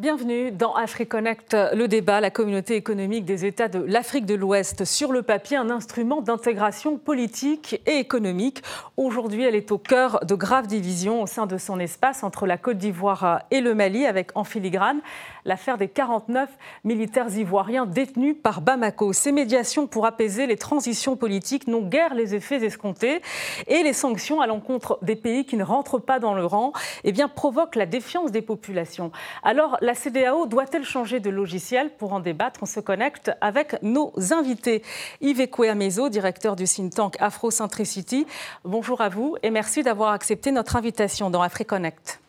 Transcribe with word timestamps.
Bienvenue 0.00 0.50
dans 0.50 0.72
AfriConnect, 0.72 1.54
le 1.74 1.86
débat, 1.86 2.22
la 2.22 2.30
communauté 2.30 2.74
économique 2.74 3.26
des 3.26 3.44
États 3.44 3.68
de 3.68 3.80
l'Afrique 3.80 4.24
de 4.24 4.34
l'Ouest. 4.34 4.86
Sur 4.86 5.12
le 5.12 5.20
papier, 5.20 5.58
un 5.58 5.68
instrument 5.68 6.22
d'intégration 6.22 6.96
politique 6.96 7.82
et 7.84 7.98
économique. 7.98 8.62
Aujourd'hui, 8.96 9.44
elle 9.44 9.54
est 9.54 9.70
au 9.72 9.76
cœur 9.76 10.20
de 10.24 10.34
graves 10.34 10.68
divisions 10.68 11.20
au 11.20 11.26
sein 11.26 11.44
de 11.44 11.58
son 11.58 11.78
espace 11.78 12.24
entre 12.24 12.46
la 12.46 12.56
Côte 12.56 12.78
d'Ivoire 12.78 13.42
et 13.50 13.60
le 13.60 13.74
Mali, 13.74 14.06
avec 14.06 14.30
en 14.36 14.44
filigrane 14.44 15.02
l'affaire 15.44 15.78
des 15.78 15.88
49 15.88 16.48
militaires 16.84 17.28
ivoiriens 17.36 17.86
détenus 17.86 18.36
par 18.42 18.60
Bamako. 18.60 19.12
Ces 19.12 19.32
médiations 19.32 19.86
pour 19.86 20.06
apaiser 20.06 20.46
les 20.46 20.56
transitions 20.56 21.16
politiques 21.16 21.66
n'ont 21.66 21.86
guère 21.86 22.14
les 22.14 22.34
effets 22.34 22.64
escomptés 22.64 23.22
et 23.66 23.82
les 23.82 23.92
sanctions 23.92 24.40
à 24.40 24.46
l'encontre 24.46 24.98
des 25.02 25.16
pays 25.16 25.44
qui 25.44 25.56
ne 25.56 25.64
rentrent 25.64 25.98
pas 25.98 26.18
dans 26.18 26.34
le 26.34 26.44
rang 26.44 26.72
eh 27.04 27.12
provoquent 27.34 27.76
la 27.76 27.86
défiance 27.86 28.32
des 28.32 28.42
populations. 28.42 29.12
Alors, 29.42 29.76
la 29.80 29.94
CDAO 29.94 30.46
doit-elle 30.46 30.84
changer 30.84 31.20
de 31.20 31.30
logiciel 31.30 31.90
Pour 31.98 32.12
en 32.12 32.20
débattre, 32.20 32.60
on 32.62 32.66
se 32.66 32.80
connecte 32.80 33.30
avec 33.40 33.82
nos 33.82 34.12
invités. 34.32 34.82
Yves 35.20 35.40
Ekweamezo, 35.40 36.08
directeur 36.08 36.56
du 36.56 36.64
think 36.64 36.94
tank 36.94 37.16
Afrocentricity. 37.20 38.26
Bonjour 38.64 39.00
à 39.00 39.08
vous 39.08 39.36
et 39.42 39.50
merci 39.50 39.82
d'avoir 39.82 40.12
accepté 40.12 40.50
notre 40.50 40.76
invitation 40.76 41.30
dans 41.30 41.42
AfriConnect. 41.42 42.20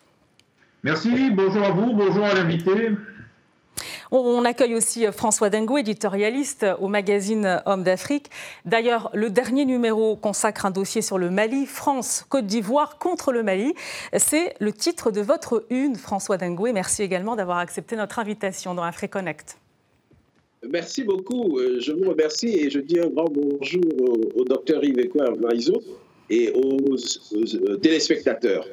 Merci, 0.82 1.30
bonjour 1.30 1.62
à 1.62 1.70
vous, 1.70 1.92
bonjour 1.94 2.24
à 2.24 2.34
l'invité. 2.34 2.90
On 4.14 4.44
accueille 4.44 4.74
aussi 4.74 5.06
euh, 5.06 5.10
François 5.10 5.48
Dengo, 5.48 5.78
éditorialiste 5.78 6.66
au 6.80 6.88
magazine 6.88 7.62
Homme 7.64 7.82
d'Afrique. 7.82 8.26
D'ailleurs, 8.66 9.10
le 9.14 9.30
dernier 9.30 9.64
numéro 9.64 10.16
consacre 10.16 10.66
un 10.66 10.70
dossier 10.70 11.00
sur 11.00 11.16
le 11.16 11.30
Mali, 11.30 11.64
France, 11.64 12.26
Côte 12.28 12.44
d'Ivoire 12.44 12.98
contre 12.98 13.32
le 13.32 13.42
Mali. 13.42 13.72
C'est 14.18 14.52
le 14.60 14.70
titre 14.70 15.10
de 15.10 15.22
votre 15.22 15.64
une, 15.70 15.96
François 15.96 16.36
Dengo. 16.36 16.70
Merci 16.74 17.02
également 17.02 17.36
d'avoir 17.36 17.56
accepté 17.56 17.96
notre 17.96 18.18
invitation 18.18 18.74
dans 18.74 18.82
AfriConnect. 18.82 19.56
Merci 20.68 21.04
beaucoup. 21.04 21.58
Euh, 21.58 21.80
je 21.80 21.92
vous 21.92 22.10
remercie 22.10 22.48
et 22.48 22.68
je 22.68 22.80
dis 22.80 23.00
un 23.00 23.08
grand 23.08 23.30
bonjour 23.30 23.82
au, 24.36 24.44
docteur 24.44 24.84
Yves 24.84 25.08
Marizo 25.40 25.82
et 26.28 26.52
aux 26.52 26.96
téléspectateurs. 27.78 28.66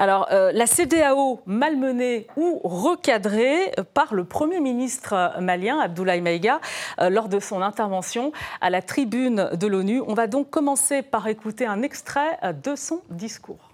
Alors, 0.00 0.28
euh, 0.32 0.50
la 0.52 0.66
CDAO 0.66 1.42
malmenée 1.44 2.26
ou 2.34 2.58
recadrée 2.64 3.70
par 3.92 4.14
le 4.14 4.24
Premier 4.24 4.58
ministre 4.58 5.34
malien, 5.42 5.78
Abdoulaye 5.78 6.22
Maïga, 6.22 6.62
euh, 7.02 7.10
lors 7.10 7.28
de 7.28 7.38
son 7.38 7.60
intervention 7.60 8.32
à 8.62 8.70
la 8.70 8.80
tribune 8.80 9.50
de 9.52 9.66
l'ONU. 9.66 10.00
On 10.06 10.14
va 10.14 10.26
donc 10.26 10.48
commencer 10.48 11.02
par 11.02 11.26
écouter 11.26 11.66
un 11.66 11.82
extrait 11.82 12.38
euh, 12.42 12.54
de 12.54 12.76
son 12.76 13.02
discours. 13.10 13.72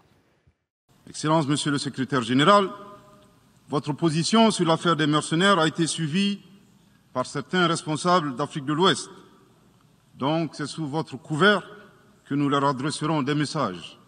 Excellence, 1.09 1.47
Monsieur 1.47 1.71
le 1.71 1.79
Secrétaire 1.79 2.23
général, 2.23 2.71
votre 3.69 3.93
position 3.93 4.51
sur 4.51 4.67
l'affaire 4.67 4.97
des 4.97 5.07
mercenaires 5.07 5.61
a 5.61 5.69
été 5.69 5.87
suivie 5.87 6.41
par 7.13 7.27
certains 7.27 7.69
responsables 7.69 8.35
d'Afrique 8.35 8.65
de 8.65 8.73
l'Ouest. 8.73 9.09
Donc, 10.17 10.57
c'est 10.57 10.67
sous 10.67 10.89
votre 10.89 11.17
couvert 11.17 11.63
que 12.25 12.35
nous 12.35 12.49
leur 12.49 12.65
adresserons 12.65 13.23
des 13.23 13.37
messages 13.37 14.01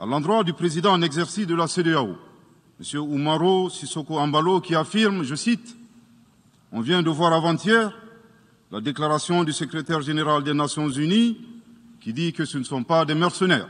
à 0.00 0.06
l'endroit 0.06 0.42
du 0.44 0.54
président 0.54 0.94
en 0.94 1.02
exercice 1.02 1.46
de 1.46 1.54
la 1.54 1.68
CDAO, 1.68 2.16
M. 2.80 3.00
Oumaro 3.00 3.68
Sissoko 3.68 4.18
Ambalo, 4.18 4.62
qui 4.62 4.74
affirme, 4.74 5.22
je 5.24 5.34
cite, 5.34 5.76
On 6.72 6.80
vient 6.80 7.02
de 7.02 7.10
voir 7.10 7.34
avant-hier 7.34 7.92
la 8.72 8.80
déclaration 8.80 9.44
du 9.44 9.52
secrétaire 9.52 10.00
général 10.00 10.42
des 10.42 10.54
Nations 10.54 10.88
Unies 10.88 11.36
qui 12.00 12.14
dit 12.14 12.32
que 12.32 12.46
ce 12.46 12.56
ne 12.56 12.64
sont 12.64 12.82
pas 12.82 13.04
des 13.04 13.14
mercenaires. 13.14 13.68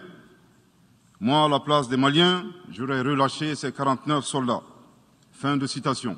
Moi, 1.19 1.47
à 1.47 1.49
la 1.49 1.59
place 1.59 1.89
des 1.89 1.97
Maliens, 1.97 2.45
j'aurais 2.71 3.01
relâché 3.01 3.57
ces 3.57 3.73
49 3.73 4.25
soldats. 4.25 4.63
Fin 5.33 5.57
de 5.57 5.67
citation. 5.67 6.17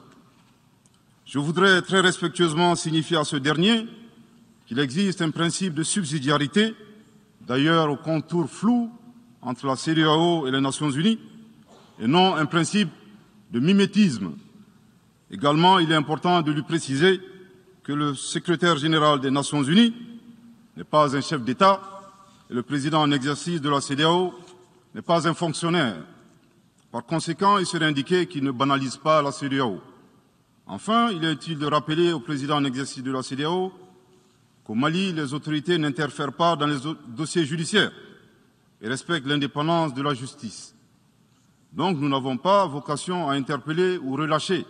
Je 1.24 1.38
voudrais 1.38 1.80
très 1.80 2.00
respectueusement 2.00 2.74
signifier 2.74 3.16
à 3.16 3.24
ce 3.24 3.36
dernier 3.36 3.86
qu'il 4.66 4.78
existe 4.78 5.22
un 5.22 5.30
principe 5.30 5.72
de 5.72 5.82
subsidiarité, 5.82 6.74
d'ailleurs 7.46 7.90
au 7.90 7.96
contour 7.96 8.50
flou 8.50 8.92
entre 9.42 9.66
la 9.66 9.76
CEDEAO 9.76 10.46
et 10.46 10.52
les 10.52 10.60
Nations 10.60 10.90
Unies, 10.90 11.18
et 12.00 12.06
non 12.06 12.36
un 12.36 12.46
principe 12.46 12.90
de 13.50 13.60
mimétisme. 13.60 14.32
Également, 15.30 15.78
il 15.78 15.90
est 15.90 15.96
important 15.96 16.42
de 16.42 16.52
lui 16.52 16.62
préciser 16.62 17.20
que 17.82 17.92
le 17.92 18.14
secrétaire 18.14 18.76
général 18.76 19.20
des 19.20 19.30
Nations 19.30 19.62
Unies 19.62 19.94
n'est 20.76 20.84
pas 20.84 21.16
un 21.16 21.20
chef 21.20 21.42
d'État 21.42 21.80
et 22.48 22.54
le 22.54 22.62
président 22.62 23.02
en 23.02 23.10
exercice 23.10 23.60
de 23.60 23.68
la 23.68 23.80
CEDEAO 23.80 24.32
n'est 24.94 25.02
pas 25.02 25.26
un 25.26 25.34
fonctionnaire. 25.34 25.96
Par 26.92 27.04
conséquent, 27.04 27.58
il 27.58 27.66
serait 27.66 27.86
indiqué 27.86 28.26
qu'il 28.26 28.44
ne 28.44 28.50
banalise 28.52 28.96
pas 28.96 29.22
la 29.22 29.32
CEDEAO. 29.32 29.80
Enfin, 30.66 31.10
il 31.10 31.24
est 31.24 31.32
utile 31.32 31.58
de 31.58 31.66
rappeler 31.66 32.12
au 32.12 32.20
président 32.20 32.56
en 32.56 32.64
exercice 32.64 33.02
de 33.02 33.10
la 33.10 33.22
CEDEAO 33.22 33.72
qu'au 34.64 34.74
Mali, 34.74 35.12
les 35.12 35.34
autorités 35.34 35.76
n'interfèrent 35.78 36.34
pas 36.34 36.54
dans 36.54 36.66
les 36.66 36.78
dossiers 37.08 37.44
judiciaires 37.44 37.90
et 38.82 38.88
respecte 38.88 39.26
l'indépendance 39.26 39.94
de 39.94 40.02
la 40.02 40.12
justice. 40.12 40.74
Donc 41.72 41.98
nous 41.98 42.08
n'avons 42.08 42.36
pas 42.36 42.66
vocation 42.66 43.30
à 43.30 43.34
interpeller 43.34 43.96
ou 43.98 44.16
relâcher. 44.16 44.66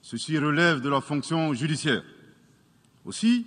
Ceci 0.00 0.38
relève 0.38 0.80
de 0.80 0.88
la 0.88 1.00
fonction 1.00 1.52
judiciaire. 1.52 2.04
Aussi, 3.04 3.44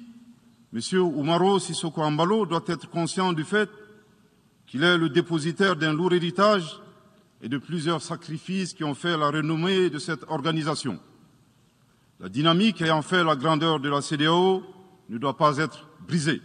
M. 0.73 0.81
Oumaro 1.01 1.57
Sissoko 1.57 2.01
Ambalo 2.01 2.45
doit 2.45 2.63
être 2.67 2.89
conscient 2.89 3.33
du 3.33 3.43
fait 3.43 3.69
qu'il 4.67 4.83
est 4.83 4.97
le 4.97 5.09
dépositaire 5.09 5.75
d'un 5.75 5.93
lourd 5.93 6.13
héritage 6.13 6.79
et 7.41 7.49
de 7.49 7.57
plusieurs 7.57 8.01
sacrifices 8.01 8.73
qui 8.73 8.83
ont 8.83 8.93
fait 8.93 9.17
la 9.17 9.29
renommée 9.29 9.89
de 9.89 9.97
cette 9.97 10.25
organisation. 10.27 10.99
La 12.19 12.27
dynamique 12.27 12.81
ayant 12.81 13.01
fait 13.01 13.23
la 13.23 13.37
grandeur 13.37 13.79
de 13.79 13.89
la 13.89 14.01
CDAO 14.01 14.61
ne 15.07 15.17
doit 15.17 15.37
pas 15.37 15.57
être 15.57 15.87
brisée. 16.05 16.41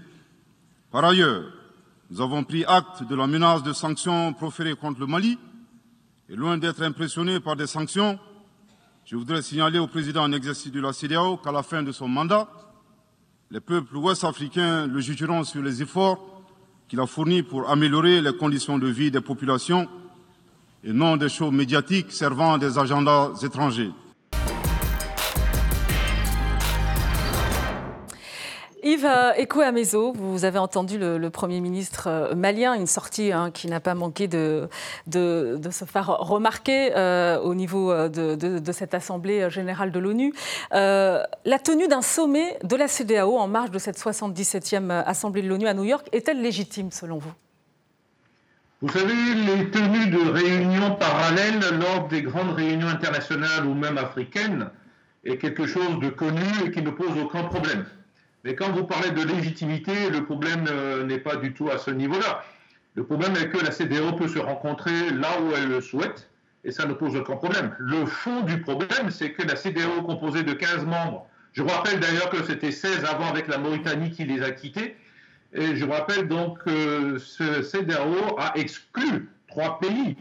Par 0.93 1.05
ailleurs, 1.05 1.45
nous 2.11 2.21
avons 2.21 2.45
pris 2.45 2.65
acte 2.65 3.03
de 3.03 3.15
la 3.15 3.27
menace 3.27 3.63
de 3.63 3.73
sanctions 3.73 4.33
proférées 4.35 4.75
contre 4.75 5.01
le 5.01 5.07
Mali 5.07 5.39
et 6.29 6.37
loin 6.37 6.59
d'être 6.59 6.83
impressionnés 6.83 7.41
par 7.41 7.57
des 7.57 7.67
sanctions, 7.67 8.19
je 9.05 9.17
voudrais 9.17 9.43
signaler 9.43 9.79
au 9.79 9.87
président 9.87 10.23
en 10.23 10.33
exercice 10.33 10.73
de 10.73 10.81
la 10.81 10.93
CDAO 10.93 11.37
qu'à 11.39 11.53
la 11.53 11.63
fin 11.63 11.83
de 11.83 11.93
son 11.93 12.09
mandat, 12.09 12.49
les 13.51 13.61
peuples 13.61 13.97
ouest-africains 13.97 14.87
le 14.87 15.01
jugeront 15.01 15.45
sur 15.45 15.63
les 15.63 15.83
efforts 15.83 16.43
qu'il 16.89 17.01
a 17.01 17.07
fournis 17.07 17.43
pour 17.43 17.69
améliorer 17.71 18.21
les 18.21 18.37
conditions 18.37 18.79
de 18.79 18.89
vie 18.89 19.11
des 19.11 19.21
populations 19.21 19.89
et 20.83 20.93
non 20.93 21.17
des 21.17 21.29
shows 21.29 21.51
médiatiques 21.51 22.13
servant 22.13 22.59
des 22.59 22.79
agendas 22.79 23.33
étrangers. 23.43 23.91
Yves 29.05 29.11
euh, 29.11 29.33
Ekouamezo, 29.37 30.13
vous 30.15 30.47
avez 30.47 30.59
entendu 30.59 30.99
le, 30.99 31.29
Premier 31.29 31.61
ministre 31.61 32.07
euh, 32.09 32.35
malien, 32.35 32.73
une 32.75 32.87
sortie 32.87 33.33
hein, 33.33 33.51
qui 33.51 33.67
n'a 33.67 33.81
pas 33.81 33.95
manqué 33.95 34.29
de, 34.29 34.69
de, 35.07 35.59
se 35.71 35.85
faire 35.85 36.07
remarquer 36.07 36.93
euh, 36.97 37.39
au 37.41 37.55
niveau 37.55 37.93
de, 38.09 38.73
cette 38.73 38.95
Assemblée 38.95 39.51
générale 39.51 39.93
de 39.93 39.99
l'ONU. 39.99 40.33
la 40.71 41.59
tenue 41.63 41.87
d'un 41.87 42.01
sommet 42.01 42.59
de 42.63 42.77
la 42.77 42.89
CDAO 42.89 43.37
en 43.37 43.47
marge 43.47 43.71
de 43.71 43.79
cette 43.79 43.99
77e 43.99 44.91
Assemblée 44.91 45.43
de 45.43 45.49
l'ONU 45.49 45.67
à 45.67 45.75
New 45.75 45.85
York 45.85 46.09
est-elle 46.13 46.41
légitime 46.41 46.91
selon 46.91 47.19
vous? 47.19 47.33
Vous 48.81 48.89
savez, 48.89 49.15
les 49.35 49.71
tenues 49.71 50.09
de 50.09 50.31
réunions 50.31 50.95
parallèles 50.97 51.61
lors 51.79 52.09
des 52.09 52.23
grandes 52.23 52.55
réunions 52.55 52.89
internationales 52.89 53.67
ou 53.67 53.75
même 53.75 53.99
africaines 53.99 54.71
est 55.25 55.37
quelque 55.37 55.67
chose 55.67 56.01
de 56.01 56.09
connu 56.09 56.43
et 56.65 56.71
qui 56.71 56.81
ne 56.83 56.91
pose 56.91 57.19
aucun 57.23 57.45
problème. 57.45 57.85
Mais 58.45 58.55
quand 58.55 58.71
vous 58.73 58.85
parlez 58.85 59.11
de 59.11 59.23
légitimité, 59.23 60.11
le 60.11 60.23
problème 60.25 60.67
euh, 60.71 61.05
n'est 61.05 61.19
pas 61.19 61.37
du 61.37 61.55
tout 61.55 61.71
à 61.71 61.79
ce 61.79 61.91
niveau-là. 61.91 62.45
Le 62.95 63.05
problème 63.05 63.35
est 63.37 63.49
que 63.49 63.57
la 63.57 63.71
CDAO 63.73 64.13
peut 64.13 64.29
se 64.29 64.39
rencontrer 64.39 65.11
là 65.11 65.41
où 65.41 65.53
elle 65.57 65.69
le 65.69 65.81
souhaite, 65.81 66.29
et 66.63 66.71
ça 66.71 66.85
ne 66.87 66.93
pose 66.93 67.17
aucun 67.17 67.37
problème. 67.37 67.75
Le 67.79 68.05
fond 68.05 68.43
du 68.43 68.61
problème, 68.61 69.11
c'est 69.11 69.33
que 69.33 69.43
la 69.43 69.57
CDAO, 69.57 70.03
composée 70.03 70.43
de 70.43 70.53
15 70.53 70.85
membres, 70.85 71.27
je 71.53 71.63
rappelle 71.63 72.01
d'ailleurs 72.01 72.29
que 72.29 72.45
c'était 72.45 72.71
16 72.71 73.05
avant 73.07 73.29
avec 73.29 73.49
la 73.49 73.57
Mauritanie 73.57 74.11
qui 74.11 74.25
les 74.25 74.43
a 74.43 74.51
quittés, 74.51 74.97
et 75.55 75.75
je 75.75 75.85
rappelle 75.87 76.29
donc 76.29 76.63
que 76.65 77.17
ce 77.17 77.63
CDAO 77.63 78.39
a 78.39 78.53
exclu 78.57 79.31
trois 79.49 79.79
pays, 79.79 80.17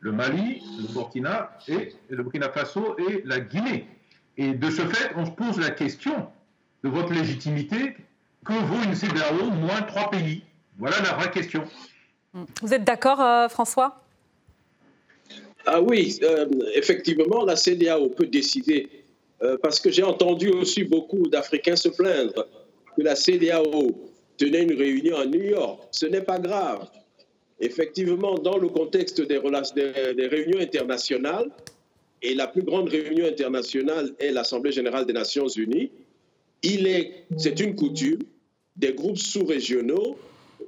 le 0.00 0.12
Mali, 0.12 0.62
le 0.78 0.92
Burkina, 0.92 1.56
et, 1.68 1.94
le 2.10 2.22
Burkina 2.22 2.50
Faso 2.50 2.96
et 2.98 3.22
la 3.24 3.40
Guinée. 3.40 3.88
Et 4.36 4.52
de 4.52 4.70
ce 4.70 4.82
fait, 4.82 5.12
on 5.16 5.24
se 5.24 5.30
pose 5.30 5.58
la 5.58 5.70
question, 5.70 6.28
de 6.82 6.88
votre 6.88 7.12
légitimité 7.12 7.94
que 8.44 8.52
vaut 8.52 8.82
une 8.84 8.94
CDAO 8.94 9.50
moins 9.50 9.82
trois 9.82 10.10
pays 10.10 10.42
Voilà 10.78 10.96
la 11.02 11.12
vraie 11.14 11.30
question. 11.30 11.64
Vous 12.34 12.74
êtes 12.74 12.84
d'accord, 12.84 13.20
euh, 13.20 13.48
François? 13.48 14.02
Ah 15.64 15.80
oui, 15.80 16.18
euh, 16.22 16.46
effectivement, 16.74 17.44
la 17.44 17.54
CDAO 17.54 18.08
peut 18.08 18.26
décider, 18.26 18.88
euh, 19.42 19.56
parce 19.62 19.78
que 19.78 19.90
j'ai 19.90 20.02
entendu 20.02 20.48
aussi 20.48 20.82
beaucoup 20.82 21.28
d'Africains 21.28 21.76
se 21.76 21.88
plaindre 21.88 22.46
que 22.96 23.02
la 23.02 23.14
CDAO 23.14 23.92
tenait 24.36 24.64
une 24.64 24.76
réunion 24.76 25.18
à 25.18 25.26
New 25.26 25.42
York. 25.42 25.82
Ce 25.92 26.06
n'est 26.06 26.22
pas 26.22 26.38
grave. 26.38 26.88
Effectivement, 27.60 28.34
dans 28.38 28.58
le 28.58 28.68
contexte 28.68 29.20
des, 29.20 29.38
des 29.38 30.26
réunions 30.26 30.58
internationales, 30.58 31.48
et 32.22 32.34
la 32.34 32.46
plus 32.46 32.62
grande 32.62 32.88
réunion 32.88 33.26
internationale 33.26 34.12
est 34.18 34.30
l'Assemblée 34.30 34.72
générale 34.72 35.06
des 35.06 35.12
Nations 35.12 35.48
unies, 35.48 35.90
c'est 36.62 37.60
une 37.60 37.74
coutume, 37.74 38.22
des 38.76 38.92
groupes 38.92 39.18
sous-régionaux, 39.18 40.16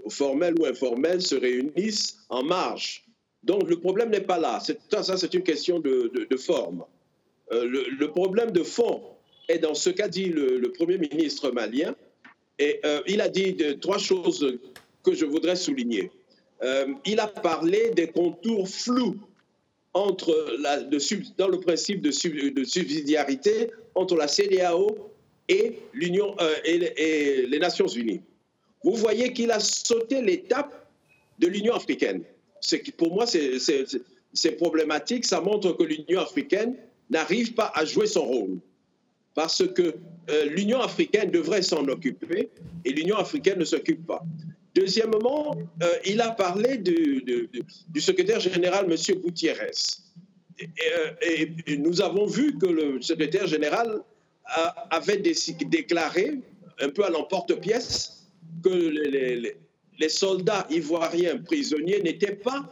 formels 0.09 0.55
ou 0.59 0.67
informels, 0.67 1.23
se 1.23 1.35
réunissent 1.35 2.19
en 2.29 2.43
marge. 2.43 3.05
Donc 3.43 3.69
le 3.69 3.79
problème 3.79 4.11
n'est 4.11 4.21
pas 4.21 4.39
là. 4.39 4.61
Ça, 4.61 5.17
c'est 5.17 5.35
une 5.35 5.43
question 5.43 5.79
de, 5.79 6.37
forme. 6.37 6.85
Euh, 7.53 7.65
le, 7.99 8.09
problème 8.09 8.51
de 8.51 8.63
fond 8.63 9.03
est 9.49 9.59
dans 9.59 9.75
ce 9.75 9.91
qu'a 9.91 10.09
dit 10.09 10.27
le, 10.27 10.73
Premier 10.73 10.99
ministre 10.99 11.51
malien. 11.51 11.95
Et 12.59 12.81
euh, 12.85 13.01
il 13.07 13.21
a 13.21 13.29
dit 13.29 13.57
trois 13.81 13.99
choses 13.99 14.59
que 15.03 15.15
je 15.15 15.27
voudrais 15.27 15.57
souligner. 15.57 16.11
Euh, 16.63 16.87
il 17.05 17.21
a 17.21 17.27
parlé 17.27 17.91
des 17.91 18.09
contours 18.09 18.69
flous 18.69 19.17
entre 19.93 20.57
dans 21.37 21.49
le 21.49 21.61
principe 21.61 22.01
de, 22.01 22.11
subsidiarité 22.11 23.71
entre 23.95 24.17
la 24.17 24.27
CDAO 24.27 25.14
et 25.49 25.79
euh, 25.95 26.55
et, 26.65 27.47
les 27.47 27.59
Nations 27.59 27.87
Unies. 27.87 28.21
Vous 28.83 28.95
voyez 28.95 29.33
qu'il 29.33 29.51
a 29.51 29.61
sauté 29.61 30.21
l'étape 30.21 30.89
de 31.39 31.47
l'Union 31.47 31.75
africaine. 31.75 32.23
Pour 32.97 33.15
moi, 33.15 33.27
c'est 33.27 34.53
problématique. 34.53 35.25
Ça 35.25 35.41
montre 35.41 35.73
que 35.73 35.83
l'Union 35.83 36.21
africaine 36.21 36.77
n'arrive 37.11 37.55
pas 37.55 37.73
à 37.75 37.85
jouer 37.85 38.07
son 38.07 38.25
rôle. 38.25 38.59
Parce 39.35 39.67
que 39.67 39.95
euh, 40.31 40.45
l'Union 40.47 40.81
africaine 40.81 41.31
devrait 41.31 41.63
s'en 41.63 41.87
occuper 41.89 42.51
et 42.85 42.93
l'Union 42.93 43.17
africaine 43.17 43.59
ne 43.59 43.65
s'occupe 43.65 44.07
pas. 44.07 44.23
Deuxièmement, 44.75 45.57
euh, 45.83 45.87
il 46.05 46.21
a 46.21 46.31
parlé 46.31 46.79
du 46.79 48.01
secrétaire 48.01 48.41
général, 48.41 48.87
M. 48.91 48.97
Gutiérrez. 49.23 49.71
Et, 50.59 51.77
nous 51.77 52.01
avons 52.01 52.27
vu 52.27 52.57
que 52.59 52.67
le 52.67 53.03
secrétaire 53.03 53.47
général 53.47 54.01
avait 54.91 55.19
déclaré, 55.19 56.41
un 56.81 56.89
peu 56.91 57.05
à 57.05 57.11
l'emporte-pièce, 57.11 58.27
que 58.63 58.69
les, 58.69 60.09
soldats 60.09 60.67
ivoiriens 60.71 61.39
prisonniers 61.39 62.03
n'étaient 62.03 62.37
pas 62.37 62.69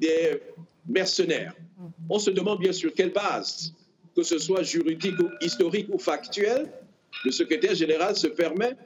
des 0.00 0.40
mercenaires. 0.86 1.54
On 2.08 2.18
se 2.18 2.30
demande 2.30 2.60
bien 2.60 2.72
sur 2.72 2.92
quelle 2.92 3.12
base, 3.12 3.72
que 4.14 4.22
ce 4.22 4.38
soit 4.38 4.62
juridique 4.62 5.18
ou 5.18 5.28
historique 5.40 5.88
ou 5.92 5.98
factuel, 5.98 6.70
le 7.24 7.30
secrétaire 7.30 7.74
général 7.74 8.16
se 8.16 8.26
permet 8.26 8.76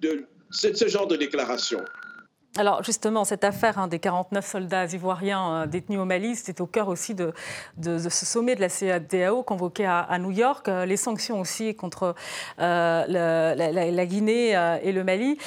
de 0.00 0.24
ce 0.50 0.88
genre 0.88 1.06
de 1.06 1.16
déclaration. 1.16 1.80
Alors 2.58 2.84
justement, 2.84 3.24
cette 3.24 3.44
affaire 3.44 3.78
hein, 3.78 3.88
des 3.88 3.98
49 3.98 4.46
soldats 4.46 4.84
ivoiriens 4.84 5.62
euh, 5.62 5.66
détenus 5.66 5.98
au 5.98 6.04
Mali, 6.04 6.36
c'était 6.36 6.60
au 6.60 6.66
cœur 6.66 6.88
aussi 6.88 7.14
de, 7.14 7.32
ce 7.82 8.26
sommet 8.26 8.54
de 8.56 8.60
la 8.60 8.68
CADAO 8.68 9.42
convoqué 9.42 9.86
à, 9.86 10.18
New 10.18 10.32
York. 10.32 10.68
Euh, 10.68 10.84
les 10.84 10.98
sanctions 10.98 11.40
aussi 11.40 11.74
contre 11.74 12.14
euh, 12.60 13.04
la, 13.08 14.06
Guinée 14.06 14.50
et 14.82 14.92
le 14.92 15.02
Mali. 15.02 15.38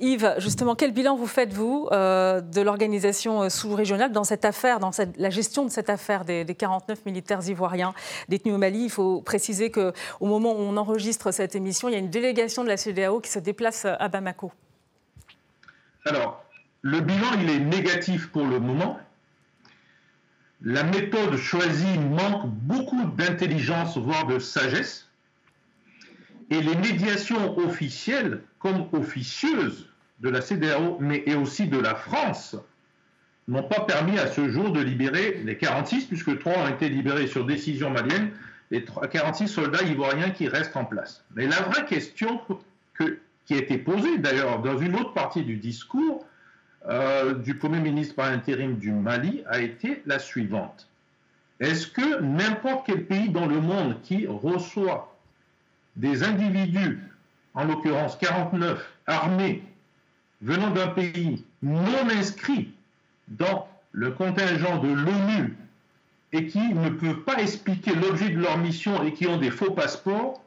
Yves, 0.00 0.34
justement, 0.38 0.74
quel 0.74 0.92
bilan 0.92 1.14
vous 1.14 1.28
faites-vous 1.28 1.88
de 1.92 2.60
l'organisation 2.60 3.48
sous-régionale 3.48 4.10
dans 4.10 4.24
cette 4.24 4.44
affaire, 4.44 4.80
dans 4.80 4.90
la 5.16 5.30
gestion 5.30 5.64
de 5.64 5.70
cette 5.70 5.90
affaire 5.90 6.24
des, 6.24 6.44
des, 6.44 6.54
49 6.54 7.06
militaires 7.06 7.46
ivoiriens 7.46 7.94
détenus 8.28 8.54
au 8.54 8.58
Mali? 8.58 8.84
Il 8.84 8.90
faut 8.90 9.20
préciser 9.20 9.70
qu'au 9.70 9.92
moment 10.20 10.52
où 10.52 10.60
on 10.60 10.76
enregistre 10.76 11.30
cette 11.30 11.54
émission, 11.54 11.88
il 11.88 11.92
y 11.92 11.96
a 11.96 12.00
une 12.00 12.10
délégation 12.10 12.64
de 12.64 12.68
la 12.68 12.76
CADAO 12.76 13.20
qui 13.20 13.30
se 13.30 13.38
déplace 13.38 13.84
à 13.84 14.08
Bamako. 14.08 14.50
Alors, 16.08 16.42
le 16.80 17.00
bilan, 17.00 17.26
il 17.42 17.50
est 17.50 17.58
négatif 17.58 18.28
pour 18.28 18.46
le 18.46 18.58
moment. 18.58 18.98
La 20.62 20.82
méthode 20.82 21.36
choisie 21.36 21.98
manque 21.98 22.46
beaucoup 22.46 23.04
d'intelligence, 23.16 23.98
voire 23.98 24.26
de 24.26 24.38
sagesse. 24.38 25.10
Et 26.50 26.62
les 26.62 26.76
médiations 26.76 27.58
officielles 27.58 28.42
comme 28.58 28.88
officieuses 28.92 29.90
de 30.20 30.30
la 30.30 30.40
CDAO, 30.40 30.96
mais 30.98 31.22
et 31.26 31.34
aussi 31.34 31.66
de 31.66 31.78
la 31.78 31.94
France, 31.94 32.56
n'ont 33.46 33.62
pas 33.62 33.80
permis 33.80 34.18
à 34.18 34.26
ce 34.26 34.48
jour 34.48 34.72
de 34.72 34.80
libérer 34.80 35.42
les 35.44 35.58
46, 35.58 36.06
puisque 36.06 36.38
trois 36.38 36.56
ont 36.56 36.68
été 36.68 36.88
libérés 36.88 37.26
sur 37.26 37.44
décision 37.44 37.90
malienne, 37.90 38.30
les 38.70 38.82
46 38.84 39.48
soldats 39.48 39.82
ivoiriens 39.82 40.30
qui 40.30 40.48
restent 40.48 40.76
en 40.76 40.84
place. 40.86 41.22
Mais 41.34 41.46
la 41.46 41.60
vraie 41.62 41.84
question 41.84 42.40
que 42.94 43.18
qui 43.48 43.54
a 43.54 43.56
été 43.56 43.78
posée 43.78 44.18
d'ailleurs 44.18 44.60
dans 44.60 44.76
une 44.76 44.94
autre 44.94 45.14
partie 45.14 45.42
du 45.42 45.56
discours 45.56 46.26
euh, 46.86 47.32
du 47.32 47.56
Premier 47.56 47.80
ministre 47.80 48.14
par 48.14 48.26
intérim 48.26 48.76
du 48.76 48.92
Mali 48.92 49.42
a 49.48 49.60
été 49.60 50.02
la 50.04 50.18
suivante. 50.18 50.86
Est-ce 51.58 51.86
que 51.86 52.20
n'importe 52.20 52.84
quel 52.84 53.06
pays 53.06 53.30
dans 53.30 53.46
le 53.46 53.58
monde 53.58 54.02
qui 54.02 54.26
reçoit 54.26 55.16
des 55.96 56.24
individus, 56.24 57.00
en 57.54 57.64
l'occurrence 57.64 58.18
49 58.18 58.86
armés, 59.06 59.62
venant 60.42 60.70
d'un 60.70 60.88
pays 60.88 61.42
non 61.62 62.06
inscrit 62.10 62.74
dans 63.28 63.66
le 63.92 64.10
contingent 64.10 64.76
de 64.78 64.88
l'ONU 64.88 65.56
et 66.32 66.46
qui 66.48 66.74
ne 66.74 66.90
peuvent 66.90 67.22
pas 67.22 67.40
expliquer 67.40 67.94
l'objet 67.94 68.28
de 68.28 68.40
leur 68.40 68.58
mission 68.58 69.02
et 69.04 69.14
qui 69.14 69.26
ont 69.26 69.38
des 69.38 69.50
faux 69.50 69.70
passeports, 69.70 70.44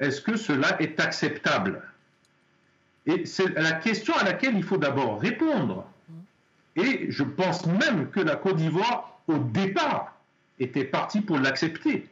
est-ce 0.00 0.20
que 0.20 0.34
cela 0.36 0.76
est 0.82 0.98
acceptable? 0.98 1.80
Et 3.06 3.26
c'est 3.26 3.48
la 3.58 3.72
question 3.72 4.14
à 4.16 4.24
laquelle 4.24 4.56
il 4.56 4.62
faut 4.62 4.78
d'abord 4.78 5.20
répondre. 5.20 5.86
Et 6.76 7.06
je 7.10 7.22
pense 7.22 7.66
même 7.66 8.10
que 8.10 8.20
la 8.20 8.36
Côte 8.36 8.56
d'Ivoire, 8.56 9.18
au 9.28 9.38
départ, 9.38 10.14
était 10.58 10.84
partie 10.84 11.20
pour 11.20 11.38
l'accepter. 11.38 12.08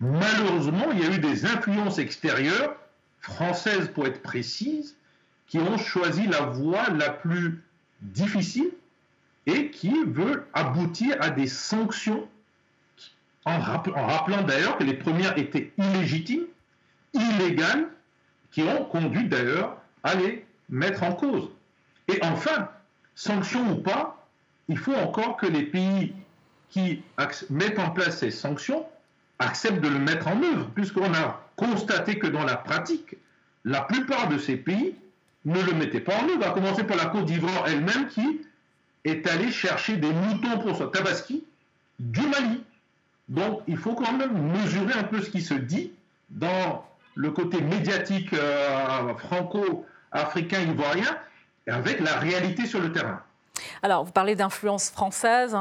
Malheureusement, 0.00 0.92
il 0.92 1.00
y 1.00 1.06
a 1.06 1.14
eu 1.14 1.18
des 1.18 1.46
influences 1.46 1.98
extérieures, 1.98 2.76
françaises 3.20 3.88
pour 3.88 4.06
être 4.06 4.22
précises, 4.22 4.96
qui 5.46 5.58
ont 5.58 5.78
choisi 5.78 6.26
la 6.26 6.40
voie 6.40 6.90
la 6.90 7.10
plus 7.10 7.62
difficile 8.02 8.70
et 9.46 9.70
qui 9.70 9.94
veulent 10.04 10.44
aboutir 10.52 11.16
à 11.20 11.30
des 11.30 11.46
sanctions, 11.46 12.28
en, 13.44 13.60
rappelant 13.60 14.42
d'ailleurs 14.42 14.78
que 14.78 14.84
les 14.84 14.94
premières 14.94 15.36
étaient 15.38 15.72
illégitimes, 15.76 16.46
illégales, 17.12 17.88
qui 18.50 18.62
ont 18.62 18.84
conduit 18.84 19.28
d'ailleurs 19.28 19.76
les 20.12 20.44
mettre 20.68 21.02
en 21.02 21.14
cause. 21.14 21.48
Et 22.08 22.18
enfin, 22.22 22.68
sanctions 23.14 23.72
ou 23.72 23.76
pas, 23.76 24.26
il 24.68 24.76
faut 24.76 24.94
encore 24.94 25.38
que 25.38 25.46
les 25.46 25.62
pays 25.62 26.14
qui 26.68 27.02
mettent 27.50 27.78
en 27.78 27.90
place 27.90 28.18
ces 28.18 28.30
sanctions 28.30 28.84
acceptent 29.38 29.80
de 29.80 29.88
le 29.88 29.98
mettre 29.98 30.28
en 30.28 30.42
œuvre, 30.42 30.68
puisqu'on 30.74 31.12
a 31.14 31.40
constaté 31.56 32.18
que 32.18 32.26
dans 32.26 32.44
la 32.44 32.56
pratique, 32.56 33.16
la 33.64 33.80
plupart 33.80 34.28
de 34.28 34.38
ces 34.38 34.56
pays 34.56 34.94
ne 35.44 35.60
le 35.60 35.72
mettaient 35.72 36.00
pas 36.00 36.16
en 36.16 36.28
œuvre, 36.28 36.46
à 36.46 36.50
commencer 36.50 36.84
par 36.84 36.96
la 36.96 37.06
Côte 37.06 37.26
d'Ivoire 37.26 37.64
elle-même 37.66 38.08
qui 38.08 38.40
est 39.04 39.26
allée 39.26 39.50
chercher 39.50 39.96
des 39.96 40.10
moutons 40.10 40.58
pour 40.58 40.76
son 40.76 40.88
tabaski 40.88 41.44
du 41.98 42.22
Mali. 42.22 42.62
Donc 43.28 43.62
il 43.66 43.76
faut 43.76 43.94
quand 43.94 44.12
même 44.12 44.52
mesurer 44.52 44.94
un 44.94 45.04
peu 45.04 45.20
ce 45.22 45.30
qui 45.30 45.42
se 45.42 45.54
dit 45.54 45.92
dans 46.30 46.84
le 47.14 47.30
côté 47.30 47.60
médiatique 47.60 48.32
euh, 48.32 49.14
franco 49.16 49.86
africain 50.14 50.60
ivoirien 50.60 51.18
avec 51.68 52.00
la 52.00 52.14
réalité 52.16 52.66
sur 52.66 52.80
le 52.80 52.92
terrain. 52.92 53.20
Alors, 53.82 54.04
vous 54.04 54.12
parlez 54.12 54.34
d'influence 54.34 54.90
française, 54.90 55.54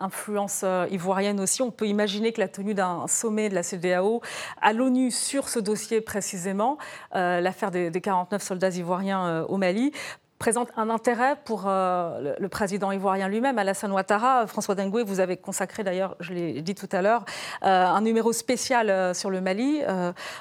influence 0.00 0.62
euh, 0.64 0.86
ivoirienne 0.90 1.40
aussi. 1.40 1.62
On 1.62 1.70
peut 1.70 1.86
imaginer 1.86 2.32
que 2.32 2.40
la 2.40 2.48
tenue 2.48 2.74
d'un 2.74 3.06
sommet 3.06 3.48
de 3.48 3.54
la 3.54 3.62
CDAO 3.62 4.22
à 4.60 4.72
l'ONU 4.72 5.10
sur 5.10 5.48
ce 5.48 5.58
dossier 5.58 6.00
précisément, 6.00 6.78
euh, 7.14 7.40
l'affaire 7.40 7.70
des, 7.70 7.90
49 7.90 8.42
soldats 8.42 8.70
ivoiriens 8.70 9.26
euh, 9.26 9.44
au 9.46 9.56
Mali, 9.56 9.92
présente 10.38 10.68
un 10.76 10.90
intérêt 10.90 11.36
pour 11.44 11.64
le, 11.66 12.46
président 12.48 12.92
ivoirien 12.92 13.28
lui-même, 13.28 13.58
Alassane 13.58 13.92
Ouattara. 13.92 14.46
François 14.46 14.74
Dengoué, 14.74 15.02
vous 15.02 15.20
avez 15.20 15.36
consacré 15.36 15.84
d'ailleurs, 15.84 16.16
je 16.20 16.32
l'ai 16.32 16.62
dit 16.62 16.74
tout 16.74 16.88
à 16.92 17.02
l'heure, 17.02 17.24
un 17.62 18.00
numéro 18.00 18.32
spécial 18.32 19.14
sur 19.14 19.30
le 19.30 19.40
Mali 19.40 19.80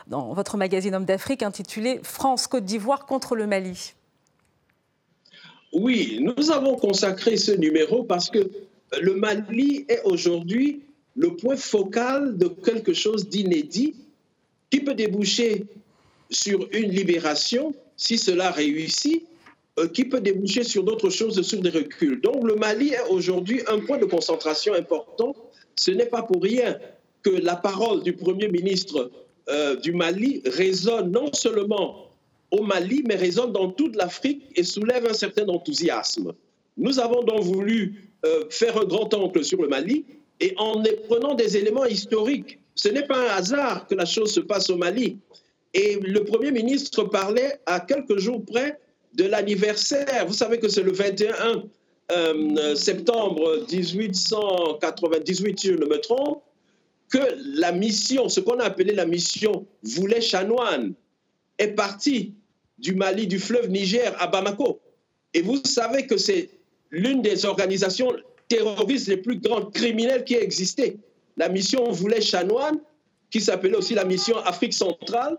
dans 0.07 0.33
votre 0.33 0.57
magazine 0.57 0.95
Homme 0.95 1.05
d'Afrique 1.05 1.43
intitulé 1.43 1.99
France-Côte 2.03 2.63
d'Ivoire 2.63 3.05
contre 3.05 3.35
le 3.35 3.47
Mali. 3.47 3.93
Oui, 5.73 6.19
nous 6.21 6.51
avons 6.51 6.75
consacré 6.75 7.37
ce 7.37 7.51
numéro 7.51 8.03
parce 8.03 8.29
que 8.29 8.49
le 9.01 9.15
Mali 9.15 9.85
est 9.89 10.01
aujourd'hui 10.03 10.81
le 11.15 11.35
point 11.35 11.57
focal 11.57 12.37
de 12.37 12.47
quelque 12.47 12.93
chose 12.93 13.27
d'inédit 13.27 13.95
qui 14.69 14.79
peut 14.79 14.93
déboucher 14.93 15.65
sur 16.29 16.67
une 16.71 16.91
libération 16.91 17.73
si 17.95 18.17
cela 18.17 18.51
réussit, 18.51 19.23
euh, 19.23 19.36
qui 19.93 20.05
peut 20.05 20.19
déboucher 20.19 20.63
sur 20.63 20.83
d'autres 20.83 21.09
choses, 21.09 21.41
sur 21.41 21.61
des 21.61 21.69
reculs. 21.69 22.19
Donc 22.21 22.43
le 22.43 22.55
Mali 22.55 22.89
est 22.89 23.09
aujourd'hui 23.09 23.61
un 23.67 23.79
point 23.79 23.97
de 23.97 24.05
concentration 24.05 24.73
important. 24.73 25.35
Ce 25.75 25.91
n'est 25.91 26.07
pas 26.07 26.23
pour 26.23 26.41
rien 26.41 26.77
que 27.21 27.29
la 27.29 27.55
parole 27.55 28.03
du 28.03 28.13
Premier 28.13 28.47
ministre 28.47 29.11
euh, 29.49 29.75
du 29.75 29.93
Mali 29.93 30.41
résonne 30.45 31.11
non 31.11 31.31
seulement 31.33 32.11
au 32.51 32.63
Mali, 32.63 33.03
mais 33.07 33.15
résonne 33.15 33.51
dans 33.51 33.71
toute 33.71 33.95
l'Afrique 33.95 34.43
et 34.55 34.63
soulève 34.63 35.05
un 35.05 35.13
certain 35.13 35.47
enthousiasme. 35.47 36.33
Nous 36.77 36.99
avons 36.99 37.23
donc 37.23 37.41
voulu 37.41 38.11
euh, 38.25 38.45
faire 38.49 38.77
un 38.79 38.85
grand 38.85 39.13
oncle 39.13 39.43
sur 39.43 39.61
le 39.61 39.67
Mali 39.67 40.05
et 40.39 40.53
en 40.57 40.81
prenant 41.07 41.33
des 41.33 41.57
éléments 41.57 41.85
historiques. 41.85 42.59
Ce 42.75 42.89
n'est 42.89 43.05
pas 43.05 43.17
un 43.17 43.37
hasard 43.37 43.87
que 43.87 43.95
la 43.95 44.05
chose 44.05 44.31
se 44.31 44.39
passe 44.39 44.69
au 44.69 44.77
Mali. 44.77 45.17
Et 45.73 45.99
le 46.01 46.23
Premier 46.23 46.51
ministre 46.51 47.03
parlait 47.03 47.59
à 47.65 47.79
quelques 47.79 48.17
jours 48.17 48.43
près 48.45 48.79
de 49.17 49.25
l'anniversaire. 49.25 50.25
Vous 50.27 50.33
savez 50.33 50.59
que 50.59 50.69
c'est 50.69 50.83
le 50.83 50.93
21 50.93 51.63
euh, 52.11 52.75
septembre 52.75 53.65
1898, 53.69 55.59
si 55.59 55.67
je 55.67 55.73
ne 55.73 55.85
me 55.85 55.99
trompe, 55.99 56.41
que 57.09 57.17
la 57.59 57.71
mission, 57.71 58.29
ce 58.29 58.39
qu'on 58.39 58.59
a 58.59 58.65
appelé 58.65 58.93
la 58.93 59.05
mission 59.05 59.65
Voulait 59.83 60.21
Chanoine, 60.21 60.93
est 61.57 61.69
partie 61.69 62.33
du 62.77 62.93
Mali, 62.93 63.25
du 63.27 63.39
fleuve 63.39 63.69
Niger 63.69 64.15
à 64.21 64.27
Bamako. 64.27 64.79
Et 65.33 65.41
vous 65.41 65.59
savez 65.65 66.05
que 66.05 66.17
c'est 66.17 66.49
l'une 66.91 67.21
des 67.21 67.45
organisations 67.45 68.13
terroristes 68.47 69.07
les 69.07 69.17
plus 69.17 69.39
grandes 69.39 69.73
criminelles 69.73 70.23
qui 70.23 70.35
existé. 70.35 70.97
La 71.37 71.49
mission 71.49 71.91
Voulait 71.91 72.21
Chanoine, 72.21 72.79
qui 73.31 73.41
s'appelait 73.41 73.75
aussi 73.75 73.95
la 73.95 74.05
mission 74.05 74.37
Afrique 74.37 74.73
centrale, 74.73 75.37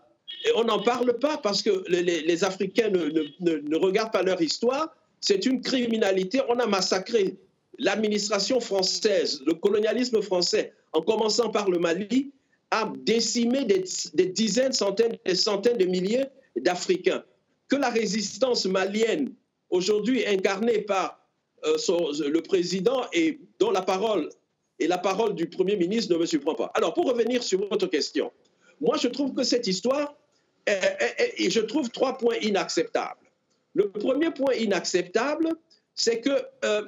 on 0.55 0.65
n'en 0.65 0.81
parle 0.83 1.19
pas 1.19 1.39
parce 1.39 1.63
que 1.63 1.85
les, 1.89 2.45
Africains 2.45 2.91
ne, 2.91 3.77
regardent 3.77 4.13
pas 4.13 4.23
leur 4.23 4.41
histoire. 4.41 4.95
C'est 5.21 5.47
une 5.47 5.61
criminalité. 5.61 6.41
On 6.49 6.59
a 6.59 6.67
massacré 6.67 7.37
l'administration 7.79 8.61
française, 8.61 9.43
le 9.47 9.55
colonialisme 9.55 10.21
français, 10.23 10.73
en 10.93 11.03
commençant 11.03 11.51
par 11.51 11.69
le 11.71 11.79
Mali, 11.79 12.33
a 12.71 12.93
décimé 12.99 13.65
des, 13.65 13.85
des 14.15 14.27
dizaines, 14.27 14.73
centaines, 14.73 15.17
des 15.25 15.35
centaines 15.35 15.79
de 15.79 15.87
milliers 15.87 16.27
d'Africains. 16.57 17.25
Que 17.69 17.77
la 17.77 17.91
résistance 17.91 18.67
malienne, 18.67 19.33
aujourd'hui 19.71 20.27
incarnée 20.27 20.81
par 20.83 21.19
euh, 21.65 21.77
le 22.29 22.41
président 22.41 23.05
et 23.13 23.41
dont 23.59 23.71
la 23.71 23.83
parole 23.83 24.29
et 24.79 24.87
la 24.87 24.99
parole 24.99 25.35
du 25.35 25.47
Premier 25.47 25.77
ministre 25.77 26.15
ne 26.15 26.19
me 26.19 26.27
surprend 26.27 26.55
pas. 26.55 26.71
Alors, 26.75 26.95
pour 26.95 27.07
revenir 27.07 27.43
sur 27.43 27.67
votre 27.69 27.89
question, 27.89 28.31
moi, 28.81 28.97
je 28.97 29.09
trouve 29.09 29.35
que 29.35 29.43
cette 29.43 29.67
histoire, 29.67 30.15
et 31.37 31.51
je 31.51 31.61
trouve 31.61 31.91
trois 31.91 32.17
points 32.19 32.37
inacceptables. 32.43 33.29
Le 33.75 33.91
premier 33.91 34.31
point 34.31 34.55
inacceptable, 34.55 35.55
c'est 35.95 36.21
que, 36.21 36.31
euh, 36.65 36.83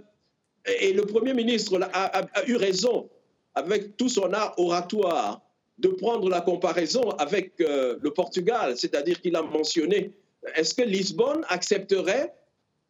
et 0.80 0.92
le 0.92 1.02
Premier 1.02 1.34
ministre 1.34 1.78
a, 1.92 2.22
eu 2.46 2.56
raison 2.56 3.08
avec 3.54 3.96
tout 3.96 4.08
son 4.08 4.32
art 4.32 4.54
oratoire 4.58 5.40
de 5.78 5.88
prendre 5.88 6.28
la 6.28 6.40
comparaison 6.40 7.10
avec 7.10 7.52
euh, 7.60 7.96
le 8.00 8.10
Portugal, 8.10 8.76
c'est-à-dire 8.76 9.20
qu'il 9.20 9.34
a 9.36 9.42
mentionné, 9.42 10.12
est-ce 10.54 10.74
que 10.74 10.82
Lisbonne 10.82 11.44
accepterait 11.48 12.32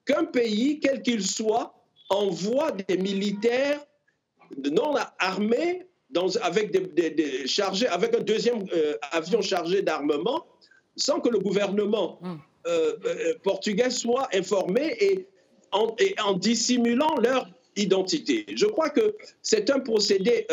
qu'un 0.05 0.25
pays, 0.25 0.81
quel 0.81 1.03
qu'il 1.03 1.25
soit, 1.25 1.75
envoie 2.09 2.73
des 2.73 2.97
militaires 2.97 3.81
non 4.73 4.95
armés 5.19 5.87
avec, 6.43 6.73
des, 6.73 7.47
chargés, 7.47 7.87
avec 7.87 8.15
un 8.17 8.21
deuxième 8.21 8.65
euh, 8.73 8.97
avion 9.13 9.41
chargé 9.41 9.83
d'armement 9.83 10.45
sans 10.97 11.21
que 11.21 11.29
le 11.29 11.39
gouvernement 11.39 12.19
hum. 12.23 12.39
euh, 12.67 12.97
euh, 13.05 13.35
portugais 13.43 13.91
soit 13.91 14.29
informé 14.35 14.97
et 15.01 15.27
en, 15.73 15.95
en, 16.25 16.35
dissimulant 16.35 17.15
leur 17.23 17.49
identité. 17.77 18.45
Je 18.55 18.67
crois 18.67 18.91
que 18.91 19.15
c'est 19.43 19.71
un 19.71 19.79
procédé 19.79 20.47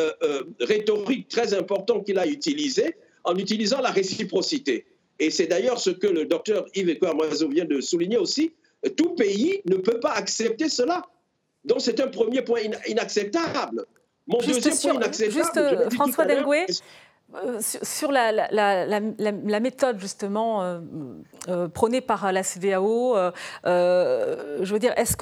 rhétorique 0.59 1.27
très 1.27 1.55
important 1.55 2.01
qu'il 2.01 2.19
a 2.19 2.27
utilisé 2.27 2.95
en 3.23 3.35
utilisant 3.35 3.81
la 3.81 3.89
réciprocité. 3.89 4.85
Et 5.19 5.31
c'est 5.31 5.47
d'ailleurs 5.47 5.79
ce 5.79 5.89
que 5.89 6.07
le 6.07 6.25
docteur 6.25 6.65
Yves 6.75 6.89
Écoeur-Moiseau 6.89 7.49
vient 7.49 7.65
de 7.65 7.81
souligner 7.81 8.17
aussi. 8.17 8.53
Tout 8.95 9.15
pays 9.15 9.61
ne 9.65 9.77
peut 9.77 9.99
pas 9.99 10.11
accepter 10.11 10.69
cela. 10.69 11.03
Donc 11.65 11.81
c'est 11.81 11.99
un 11.99 12.07
premier 12.07 12.41
point 12.41 12.61
inacceptable. 12.87 13.85
Mon 14.27 14.39
juste 14.39 14.63
deuxième 14.63 14.93
point 14.93 15.01
inacceptable. 15.01 15.43
Juste, 15.43 15.57
euh, 15.57 15.89
François 15.89 16.25
Dengue, 16.25 16.47
euh, 16.47 16.73
sur 17.61 18.11
la, 18.11 19.59
méthode 19.59 19.99
justement 19.99 20.61
euh, 20.61 20.79
euh, 21.47 21.67
prônée 21.67 22.01
par 22.01 22.31
la 22.31 22.43
CDAO, 22.43 23.15
je 23.65 24.73
veux 24.73 24.79
dire, 24.79 24.93
est-ce 24.97 25.17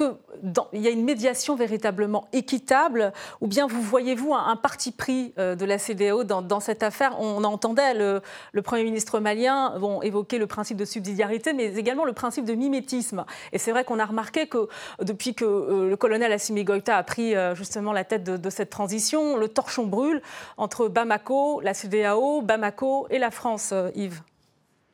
qu'il 0.70 0.80
y 0.80 0.88
a 0.88 0.90
une 0.90 1.04
médiation 1.04 1.56
véritablement 1.56 2.28
équitable 2.32 3.12
ou 3.40 3.46
bien 3.46 3.66
vous 3.66 3.80
voyez-vous 3.82 4.34
un, 4.34 4.56
parti 4.56 4.92
pris 4.92 5.32
de 5.36 5.64
la 5.64 5.78
CDAO 5.78 6.24
dans, 6.24 6.60
cette 6.60 6.82
affaire? 6.82 7.16
On 7.20 7.44
entendait 7.44 7.94
le, 7.94 8.22
Premier 8.62 8.84
ministre 8.84 9.20
malien 9.20 9.78
bon, 9.78 10.02
évoquer 10.02 10.38
le 10.38 10.46
principe 10.46 10.76
de 10.76 10.84
subsidiarité, 10.84 11.52
mais 11.52 11.74
également 11.76 12.04
le 12.04 12.12
principe 12.12 12.44
de 12.44 12.54
mimétisme. 12.54 13.24
Et 13.52 13.58
c'est 13.58 13.70
vrai 13.70 13.84
qu'on 13.84 13.98
a 13.98 14.04
remarqué 14.04 14.48
que 14.48 14.68
depuis 15.00 15.34
que 15.34 15.44
le 15.88 15.96
colonel 15.96 16.32
Assimi 16.32 16.64
Goïta 16.64 16.96
a 16.96 17.02
pris 17.02 17.34
justement 17.54 17.92
la 17.92 18.04
tête 18.04 18.24
de, 18.24 18.36
de 18.36 18.50
cette 18.50 18.70
transition, 18.70 19.36
le 19.36 19.48
torchon 19.48 19.86
brûle 19.86 20.20
entre 20.56 20.88
Bamako, 20.88 21.60
la 21.60 21.74
CDAO 21.74 22.42
Bamako 22.42 23.06
et 23.10 23.18
la 23.18 23.30
France, 23.30 23.70
euh, 23.72 23.90
Yves 23.94 24.22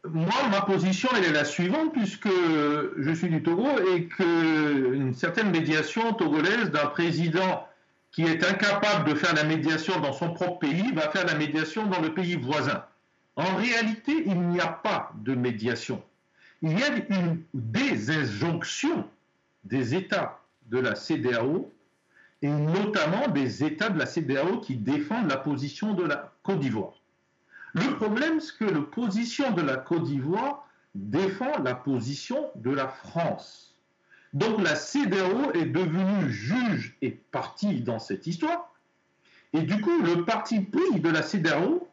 moi, 0.04 0.48
ma 0.50 0.62
position, 0.62 1.08
elle 1.16 1.24
est 1.24 1.32
la 1.32 1.44
suivante, 1.44 1.92
puisque 1.92 2.28
je 2.28 3.12
suis 3.12 3.28
du 3.28 3.42
Togo 3.42 3.68
et 3.94 4.06
qu'une 4.06 5.14
certaine 5.14 5.50
médiation 5.50 6.12
togolaise 6.14 6.70
d'un 6.70 6.86
président 6.86 7.66
qui 8.10 8.24
est 8.24 8.44
incapable 8.44 9.10
de 9.10 9.14
faire 9.14 9.34
la 9.34 9.44
médiation 9.44 10.00
dans 10.00 10.12
son 10.12 10.32
propre 10.32 10.58
pays 10.58 10.92
va 10.92 11.08
faire 11.10 11.24
la 11.24 11.34
médiation 11.34 11.86
dans 11.86 12.00
le 12.00 12.12
pays 12.12 12.36
voisin. 12.36 12.84
En 13.36 13.56
réalité, 13.56 14.24
il 14.26 14.38
n'y 14.48 14.60
a 14.60 14.68
pas 14.68 15.12
de 15.14 15.34
médiation. 15.34 16.02
Il 16.60 16.78
y 16.78 16.82
a 16.82 16.88
une 17.08 17.42
désinjonction 17.54 19.08
des 19.64 19.94
États 19.94 20.40
de 20.66 20.78
la 20.78 20.94
CDAO 20.94 21.72
et 22.42 22.48
notamment 22.48 23.28
des 23.28 23.64
États 23.64 23.88
de 23.88 23.98
la 23.98 24.06
CDAO 24.06 24.60
qui 24.60 24.76
défendent 24.76 25.30
la 25.30 25.36
position 25.36 25.94
de 25.94 26.04
la 26.04 26.32
Côte 26.42 26.60
d'Ivoire. 26.60 27.01
Le 27.74 27.96
problème, 27.96 28.40
c'est 28.40 28.56
que 28.58 28.64
la 28.64 28.82
position 28.82 29.52
de 29.52 29.62
la 29.62 29.76
Côte 29.76 30.04
d'Ivoire 30.04 30.66
défend 30.94 31.62
la 31.62 31.74
position 31.74 32.50
de 32.56 32.70
la 32.70 32.88
France. 32.88 33.74
Donc 34.34 34.62
la 34.62 34.74
CDAO 34.74 35.52
est 35.52 35.66
devenue 35.66 36.30
juge 36.30 36.96
et 37.02 37.10
partie 37.10 37.80
dans 37.80 37.98
cette 37.98 38.26
histoire. 38.26 38.72
Et 39.52 39.62
du 39.62 39.80
coup, 39.80 40.02
le 40.02 40.24
parti 40.24 40.60
pris 40.60 41.00
de 41.00 41.08
la 41.08 41.22
CDAO 41.22 41.86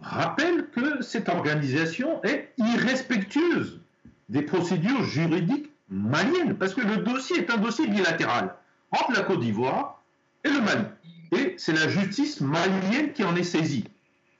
rappelle 0.00 0.70
que 0.70 1.02
cette 1.02 1.28
organisation 1.28 2.22
est 2.22 2.52
irrespectueuse 2.58 3.80
des 4.28 4.42
procédures 4.42 5.04
juridiques 5.04 5.70
maliennes, 5.88 6.56
parce 6.56 6.74
que 6.74 6.80
le 6.80 6.98
dossier 6.98 7.38
est 7.38 7.50
un 7.50 7.56
dossier 7.56 7.86
bilatéral 7.88 8.54
entre 8.92 9.12
la 9.12 9.22
Côte 9.22 9.40
d'Ivoire 9.40 10.02
et 10.44 10.48
le 10.48 10.60
Mali. 10.60 10.84
Et 11.32 11.54
c'est 11.58 11.72
la 11.72 11.88
justice 11.88 12.40
malienne 12.40 13.12
qui 13.12 13.24
en 13.24 13.36
est 13.36 13.44
saisie. 13.44 13.84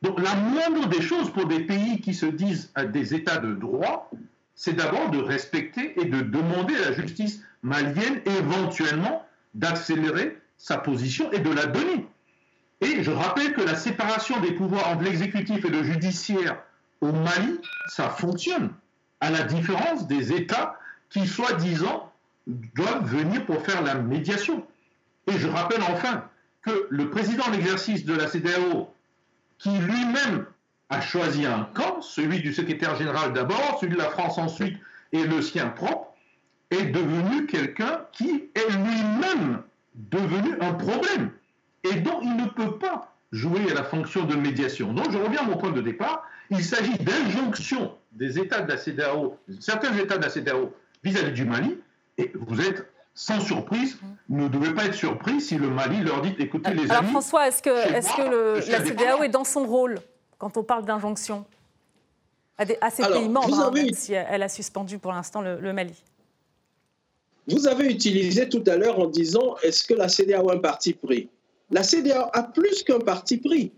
Donc 0.02 0.20
la 0.20 0.34
moindre 0.34 0.88
des 0.88 1.02
choses 1.02 1.30
pour 1.32 1.46
des 1.46 1.60
pays 1.60 2.00
qui 2.00 2.14
se 2.14 2.26
disent 2.26 2.72
des 2.92 3.14
États 3.14 3.38
de 3.38 3.54
droit, 3.54 4.10
c'est 4.54 4.72
d'abord 4.74 5.10
de 5.10 5.18
respecter 5.18 6.00
et 6.00 6.06
de 6.06 6.20
demander 6.20 6.74
à 6.76 6.90
la 6.90 6.92
justice 6.92 7.42
malienne 7.62 8.20
éventuellement 8.24 9.26
d'accélérer 9.54 10.38
sa 10.56 10.78
position 10.78 11.30
et 11.32 11.38
de 11.38 11.50
la 11.50 11.66
donner. 11.66 12.06
Et 12.80 13.02
je 13.02 13.10
rappelle 13.10 13.52
que 13.52 13.60
la 13.60 13.74
séparation 13.74 14.40
des 14.40 14.52
pouvoirs 14.52 14.88
entre 14.88 15.02
l'exécutif 15.02 15.64
et 15.64 15.68
le 15.68 15.82
judiciaire 15.82 16.62
au 17.00 17.12
Mali, 17.12 17.58
ça 17.88 18.08
fonctionne, 18.08 18.70
à 19.20 19.30
la 19.30 19.42
différence 19.42 20.06
des 20.06 20.32
États 20.32 20.78
qui, 21.10 21.26
soi-disant, 21.26 22.10
doivent 22.46 23.06
venir 23.06 23.44
pour 23.44 23.62
faire 23.64 23.82
la 23.82 23.94
médiation. 23.94 24.66
Et 25.26 25.38
je 25.38 25.46
rappelle 25.46 25.82
enfin 25.82 26.24
que 26.62 26.86
le 26.88 27.10
président 27.10 27.44
en 27.44 27.52
exercice 27.52 28.04
de 28.04 28.14
la 28.14 28.26
CDAO, 28.26 28.92
qui 29.60 29.70
lui-même 29.70 30.46
a 30.88 31.00
choisi 31.00 31.46
un 31.46 31.68
camp, 31.74 32.00
celui 32.02 32.40
du 32.40 32.52
secrétaire 32.52 32.96
général 32.96 33.32
d'abord, 33.32 33.78
celui 33.80 33.92
de 33.92 33.98
la 33.98 34.10
France 34.10 34.38
ensuite, 34.38 34.76
et 35.12 35.24
le 35.24 35.40
sien 35.42 35.68
propre, 35.68 36.14
est 36.70 36.86
devenu 36.86 37.46
quelqu'un 37.46 38.06
qui 38.12 38.48
est 38.54 38.70
lui-même 38.70 39.62
devenu 39.94 40.54
un 40.60 40.72
problème, 40.72 41.30
et 41.84 42.00
dont 42.00 42.20
il 42.22 42.36
ne 42.36 42.46
peut 42.46 42.78
pas 42.78 43.14
jouer 43.32 43.70
à 43.70 43.74
la 43.74 43.84
fonction 43.84 44.24
de 44.24 44.34
médiation. 44.34 44.92
Donc 44.92 45.12
je 45.12 45.18
reviens 45.18 45.40
à 45.40 45.44
mon 45.44 45.56
point 45.56 45.70
de 45.70 45.80
départ, 45.80 46.24
il 46.50 46.64
s'agit 46.64 46.96
d'injonction 46.98 47.96
des 48.12 48.38
États 48.38 48.62
de 48.62 48.68
la 48.68 48.76
CEDEAO, 48.76 49.38
certains 49.60 49.96
États 49.96 50.16
de 50.16 50.22
la 50.22 50.30
CEDEAO 50.30 50.74
vis-à-vis 51.04 51.32
du 51.32 51.44
Mali, 51.44 51.78
et 52.18 52.32
vous 52.34 52.60
êtes 52.60 52.90
sans 53.14 53.40
surprise, 53.40 53.98
ne 54.28 54.48
devez 54.48 54.72
pas 54.72 54.86
être 54.86 54.94
surpris 54.94 55.40
si 55.40 55.56
le 55.56 55.68
Mali 55.68 56.02
leur 56.02 56.22
dit 56.22 56.34
écoutez 56.38 56.70
les 56.72 56.82
amis. 56.82 56.90
Alors 56.90 57.04
François, 57.04 57.48
est-ce 57.48 57.62
que, 57.62 57.70
est 57.70 58.16
que 58.16 58.30
le, 58.30 58.54
la 58.70 58.84
CEDEAO 58.84 59.22
est 59.22 59.28
dans 59.28 59.44
son 59.44 59.64
rôle 59.66 59.98
quand 60.38 60.56
on 60.56 60.62
parle 60.62 60.84
d'injonction 60.84 61.44
à, 62.56 62.90
ses 62.90 63.02
pays 63.02 63.28
membres, 63.28 63.72
même 63.72 63.94
si 63.94 64.12
elle 64.12 64.42
a 64.42 64.48
suspendu 64.48 64.98
pour 64.98 65.12
l'instant 65.12 65.40
le, 65.40 65.72
Mali 65.72 65.94
Vous 67.48 67.66
avez 67.66 67.86
utilisé 67.86 68.48
tout 68.48 68.62
à 68.66 68.76
l'heure 68.76 68.98
en 68.98 69.06
disant 69.06 69.56
est-ce 69.62 69.84
que 69.84 69.94
la 69.94 70.08
CEDEAO 70.08 70.50
a 70.50 70.54
un 70.54 70.58
parti 70.58 70.92
pris? 70.92 71.28
La 71.70 71.82
CEDEAO 71.82 72.26
a 72.32 72.42
plus 72.42 72.82
qu'un 72.82 72.98
parti 72.98 73.38
pris. 73.38 73.72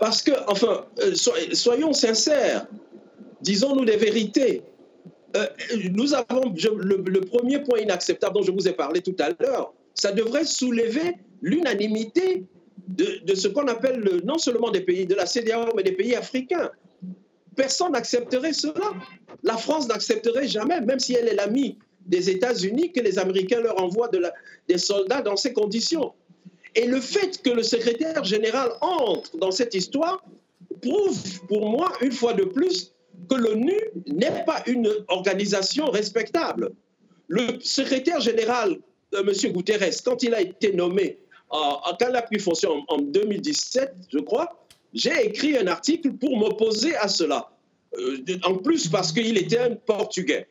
Parce 0.00 0.22
que, 0.22 0.32
enfin, 0.48 0.86
euh, 1.00 1.14
soyons 1.52 1.92
sincères, 1.92 2.66
disons-nous 3.42 3.84
les 3.84 3.96
vérités. 3.96 4.62
Euh, 5.36 5.46
nous 5.92 6.14
avons 6.14 6.52
le, 6.54 7.20
premier 7.20 7.60
point 7.60 7.78
inacceptable 7.80 8.34
dont 8.34 8.42
je 8.42 8.50
vous 8.50 8.66
ai 8.66 8.72
parlé 8.72 9.00
tout 9.00 9.14
à 9.18 9.30
l'heure. 9.38 9.72
Ça 9.94 10.12
devrait 10.12 10.44
soulever 10.44 11.16
l'unanimité 11.42 12.44
de, 12.88 13.34
ce 13.34 13.48
qu'on 13.48 13.68
appelle 13.68 14.22
non 14.24 14.38
seulement 14.38 14.70
des 14.70 14.80
pays 14.80 15.06
de 15.06 15.14
la 15.14 15.26
CDAO, 15.26 15.72
mais 15.76 15.82
des 15.82 15.92
pays 15.92 16.14
africains. 16.16 16.70
Personne 17.54 17.92
n'accepterait 17.92 18.52
cela. 18.52 18.92
La 19.42 19.56
France 19.56 19.88
n'accepterait 19.88 20.48
jamais, 20.48 20.80
même 20.80 20.98
si 20.98 21.14
elle 21.14 21.28
est 21.28 21.34
l'amie 21.34 21.78
des 22.06 22.30
États-Unis, 22.30 22.92
que 22.92 23.00
les 23.00 23.18
Américains 23.18 23.60
leur 23.60 23.80
envoient 23.80 24.10
des 24.68 24.78
soldats 24.78 25.22
dans 25.22 25.36
ces 25.36 25.52
conditions. 25.52 26.12
Et 26.74 26.86
le 26.86 27.00
fait 27.00 27.42
que 27.42 27.50
le 27.50 27.62
secrétaire 27.62 28.24
général 28.24 28.70
entre 28.80 29.36
dans 29.38 29.50
cette 29.50 29.74
histoire 29.74 30.24
prouve 30.80 31.18
pour 31.48 31.68
moi, 31.68 31.92
une 32.00 32.12
fois 32.12 32.32
de 32.32 32.44
plus, 32.44 32.92
que 33.28 33.34
l'ONU 33.34 33.78
n'est 34.06 34.44
pas 34.44 34.62
une 34.66 34.90
organisation 35.08 35.86
respectable. 35.90 36.72
Le 37.28 37.60
secrétaire 37.60 38.20
général, 38.20 38.78
euh, 39.14 39.22
M. 39.22 39.52
Guterres, 39.52 39.90
quand 40.04 40.22
il 40.22 40.34
a 40.34 40.40
été 40.40 40.72
nommé, 40.72 41.18
euh, 41.52 41.56
quand 41.98 42.08
il 42.08 42.16
a 42.16 42.22
pris 42.22 42.38
fonction 42.38 42.84
en, 42.88 42.98
2017, 42.98 43.94
je 44.12 44.18
crois, 44.18 44.66
j'ai 44.92 45.26
écrit 45.26 45.56
un 45.56 45.66
article 45.66 46.12
pour 46.12 46.36
m'opposer 46.36 46.96
à 46.96 47.08
cela. 47.08 47.50
Euh, 47.98 48.18
en 48.44 48.56
plus, 48.56 48.88
parce 48.88 49.12
qu'il 49.12 49.36
était 49.36 49.58
un 49.58 49.74
Portugais. 49.74 50.46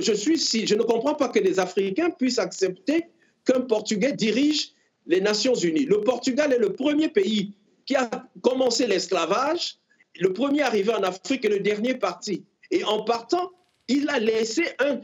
je, 0.00 0.12
suis, 0.12 0.38
si, 0.38 0.66
je 0.66 0.74
ne 0.74 0.82
comprends 0.82 1.14
pas 1.14 1.28
que 1.28 1.38
les 1.38 1.58
Africains 1.58 2.10
puissent 2.10 2.38
accepter 2.38 3.06
qu'un 3.44 3.60
Portugais 3.60 4.12
dirige 4.12 4.72
les 5.06 5.20
Nations 5.20 5.54
Unies. 5.54 5.86
Le 5.86 6.00
Portugal 6.00 6.52
est 6.52 6.58
le 6.58 6.72
premier 6.72 7.08
pays 7.08 7.52
qui 7.86 7.96
a 7.96 8.08
commencé 8.42 8.86
l'esclavage, 8.86 9.79
le 10.20 10.32
premier 10.32 10.62
arrivé 10.62 10.92
en 10.92 11.02
Afrique 11.02 11.44
et 11.44 11.48
le 11.48 11.60
dernier 11.60 11.94
parti. 11.94 12.44
Et 12.70 12.84
en 12.84 13.02
partant, 13.04 13.50
il 13.88 14.08
a 14.08 14.18
laissé 14.18 14.64
un, 14.78 15.00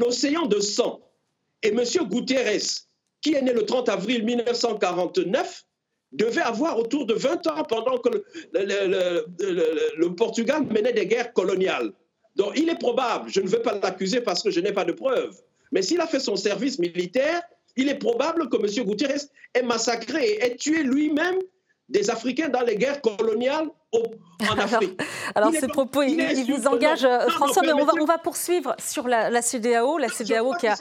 océan 0.00 0.46
de 0.46 0.60
sang. 0.60 1.00
Et 1.62 1.68
M. 1.68 1.82
Guterres, 2.08 2.86
qui 3.20 3.34
est 3.34 3.42
né 3.42 3.52
le 3.52 3.66
30 3.66 3.88
avril 3.88 4.24
1949, 4.24 5.64
devait 6.12 6.42
avoir 6.42 6.78
autour 6.78 7.04
de 7.06 7.14
20 7.14 7.46
ans 7.48 7.64
pendant 7.64 7.98
que 7.98 8.10
le, 8.54 10.08
Portugal 10.14 10.62
menait 10.62 10.92
des 10.92 11.06
guerres 11.06 11.32
coloniales. 11.32 11.92
Donc 12.36 12.52
il 12.56 12.68
est 12.68 12.78
probable, 12.78 13.28
je 13.28 13.40
ne 13.40 13.48
veux 13.48 13.62
pas 13.62 13.78
l'accuser 13.82 14.20
parce 14.20 14.42
que 14.42 14.50
je 14.50 14.60
n'ai 14.60 14.72
pas 14.72 14.84
de 14.84 14.92
preuves, 14.92 15.36
mais 15.72 15.82
s'il 15.82 16.00
a 16.00 16.06
fait 16.06 16.20
son 16.20 16.36
service 16.36 16.78
militaire, 16.78 17.42
il 17.76 17.88
est 17.88 17.98
probable 17.98 18.48
que 18.48 18.56
M. 18.56 18.86
Guterres 18.86 19.22
ait 19.54 19.62
massacré 19.62 20.38
et 20.42 20.56
tué 20.56 20.82
lui-même 20.82 21.38
des 21.88 22.10
Africains 22.10 22.48
dans 22.48 22.62
les 22.62 22.76
guerres 22.76 23.00
coloniales 23.00 23.68
en 23.92 24.58
Afrique. 24.58 25.00
Alors, 25.34 25.52
ces 25.52 25.68
propos, 25.68 26.02
il, 26.02 26.52
vous 26.52 26.66
engage, 26.66 27.04
euh, 27.04 27.28
François, 27.28 27.62
mais, 27.62 27.72
on, 27.72 28.04
va, 28.04 28.18
poursuivre 28.18 28.74
sur 28.78 29.08
la, 29.08 29.30
la 29.30 29.42
CDAO, 29.42 29.98
la 29.98 30.08
CDAO 30.08 30.52
qui 30.54 30.66
a 30.66 30.76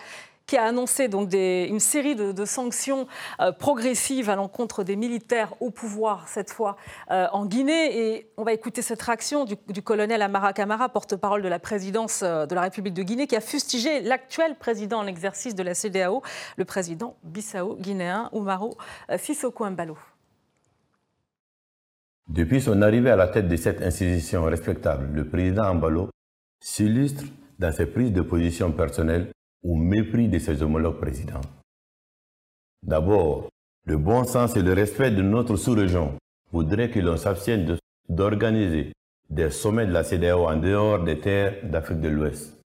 qui 0.48 0.58
a 0.58 0.66
annoncé 0.66 1.08
donc 1.08 1.34
une 1.34 1.80
série 1.80 2.16
de, 2.16 2.46
sanctions 2.46 3.08
euh, 3.40 3.52
progressives 3.52 4.30
à 4.30 4.36
l'encontre 4.36 4.84
des 4.84 4.96
militaires 4.96 5.54
au 5.60 5.72
pouvoir, 5.72 6.28
cette 6.28 6.52
fois 6.52 6.78
euh, 7.10 7.26
en 7.32 7.48
Guinée. 7.48 7.98
Et 7.98 8.30
on 8.38 8.44
va 8.44 8.54
écouter 8.54 8.84
cette 8.84 9.02
réaction 9.02 9.46
du, 9.46 9.82
colonel 9.82 10.22
Amara 10.22 10.54
Kamara, 10.54 10.90
porte-parole 10.90 11.42
de 11.42 11.48
la 11.48 11.58
présidence 11.58 12.22
de 12.22 12.54
la 12.54 12.62
République 12.62 12.94
de 12.94 13.02
Guinée, 13.02 13.26
qui 13.26 13.36
a 13.36 13.42
fustigé 13.42 14.02
l'actuel 14.02 14.56
président 14.56 15.00
en 15.00 15.08
exercice 15.08 15.56
de 15.56 15.64
la 15.64 15.74
CDAO, 15.74 16.22
le 16.58 16.66
président 16.66 17.18
bissau-guinéen 17.24 18.30
Umaro 18.32 18.78
Sissoko 19.18 19.68
Mbalo. 19.68 19.98
Depuis 22.28 22.60
son 22.60 22.82
arrivée 22.82 23.12
à 23.12 23.16
la 23.16 23.28
tête 23.28 23.48
de 23.48 23.56
cette 23.56 23.82
institution 23.84 24.44
respectable, 24.46 25.14
le 25.14 25.28
président 25.28 25.76
Mbalo 25.76 26.10
s'illustre 26.60 27.24
dans 27.60 27.72
ses 27.72 27.86
prises 27.86 28.12
de 28.12 28.22
position 28.22 28.72
personnelles 28.72 29.30
au 29.64 29.76
mépris 29.76 30.28
de 30.28 30.40
ses 30.40 30.64
homologues 30.64 31.00
présidents. 31.00 31.42
D'abord, 32.82 33.50
le 33.86 33.98
bon 33.98 34.24
sens 34.24 34.56
et 34.56 34.64
le 34.64 34.74
respect 34.74 35.12
de 35.12 35.22
notre 35.22 35.56
sous-région 35.56 36.16
voudraient 36.52 36.90
que 36.90 37.00
l'on 37.00 37.18
s'abstienne 37.18 37.78
d'organiser 38.10 38.94
des 39.30 39.52
sommets 39.52 39.86
de 39.86 39.92
la 39.92 40.04
CDAO 40.04 40.48
en 40.48 40.58
dehors 40.58 41.04
des 41.04 41.20
terres 41.20 41.56
d'Afrique 41.64 42.02
de 42.02 42.10
l'Ouest. 42.10 42.58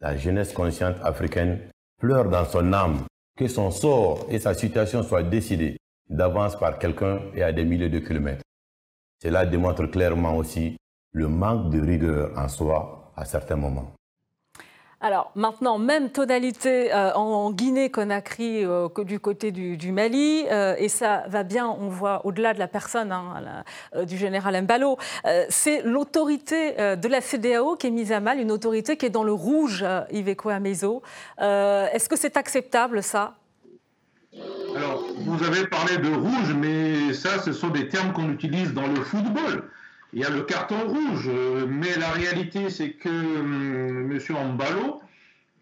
La 0.00 0.16
jeunesse 0.16 0.52
consciente 0.52 0.96
africaine 1.02 1.60
pleure 2.00 2.28
dans 2.28 2.44
son 2.44 2.72
âme 2.72 3.04
que 3.36 3.46
son 3.46 3.70
sort 3.70 4.26
et 4.28 4.38
sa 4.40 4.54
situation 4.54 5.02
soient 5.02 5.22
décidés 5.22 5.76
d'avance 6.08 6.58
par 6.58 6.78
quelqu'un 6.78 7.20
et 7.34 7.42
à 7.42 7.52
des 7.52 7.64
milliers 7.64 7.88
de 7.88 8.00
kilomètres. 8.00 8.42
Cela 9.22 9.44
démontre 9.44 9.86
clairement 9.86 10.36
aussi 10.36 10.76
le 11.12 11.28
manque 11.28 11.70
de 11.70 11.80
rigueur 11.80 12.30
en 12.36 12.48
soi 12.48 13.12
à 13.16 13.24
certains 13.24 13.56
moments. 13.56 13.92
Alors 15.02 15.32
maintenant, 15.34 15.78
même 15.78 16.10
tonalité 16.10 16.92
euh, 16.92 17.12
en 17.14 17.50
Guinée-Conakry 17.52 18.64
euh, 18.66 18.88
du 18.98 19.18
côté 19.18 19.50
du, 19.50 19.92
Mali, 19.92 20.44
euh, 20.50 20.74
et 20.76 20.90
ça 20.90 21.24
va 21.28 21.42
bien, 21.42 21.68
on 21.68 21.88
voit 21.88 22.24
au-delà 22.26 22.52
de 22.52 22.58
la 22.58 22.68
personne 22.68 23.10
hein, 23.10 23.64
du 24.04 24.18
général 24.18 24.60
Mbalo, 24.62 24.98
c'est 25.48 25.82
l'autorité 25.82 26.74
de 26.96 27.08
la 27.08 27.22
CDAO 27.22 27.76
qui 27.76 27.86
est 27.86 27.90
mise 27.90 28.12
à 28.12 28.20
mal, 28.20 28.40
une 28.40 28.52
autorité 28.52 28.98
qui 28.98 29.06
est 29.06 29.10
dans 29.10 29.24
le 29.24 29.32
rouge, 29.32 29.86
Iveco 30.10 30.50
Amezo. 30.50 31.02
Est-ce 31.38 32.08
que 32.08 32.16
c'est 32.16 32.36
acceptable 32.36 33.02
ça? 33.02 33.34
Alors, 34.76 35.04
vous 35.16 35.42
avez 35.42 35.66
parlé 35.66 35.98
de 35.98 36.08
rouge, 36.08 36.54
mais 36.54 37.12
ça, 37.14 37.40
ce 37.40 37.52
sont 37.52 37.68
des 37.68 37.88
termes 37.88 38.12
qu'on 38.12 38.30
utilise 38.30 38.72
dans 38.72 38.86
le 38.86 39.02
football 39.02 39.64
il 40.12 40.20
y 40.20 40.24
a 40.24 40.30
le 40.30 40.42
carton 40.42 40.88
rouge, 40.88 41.30
mais 41.68 41.96
la 41.96 42.10
réalité, 42.10 42.70
c'est 42.70 42.92
que 42.92 43.08
hum, 43.08 44.10
M. 44.10 44.36
Ambalo 44.36 45.00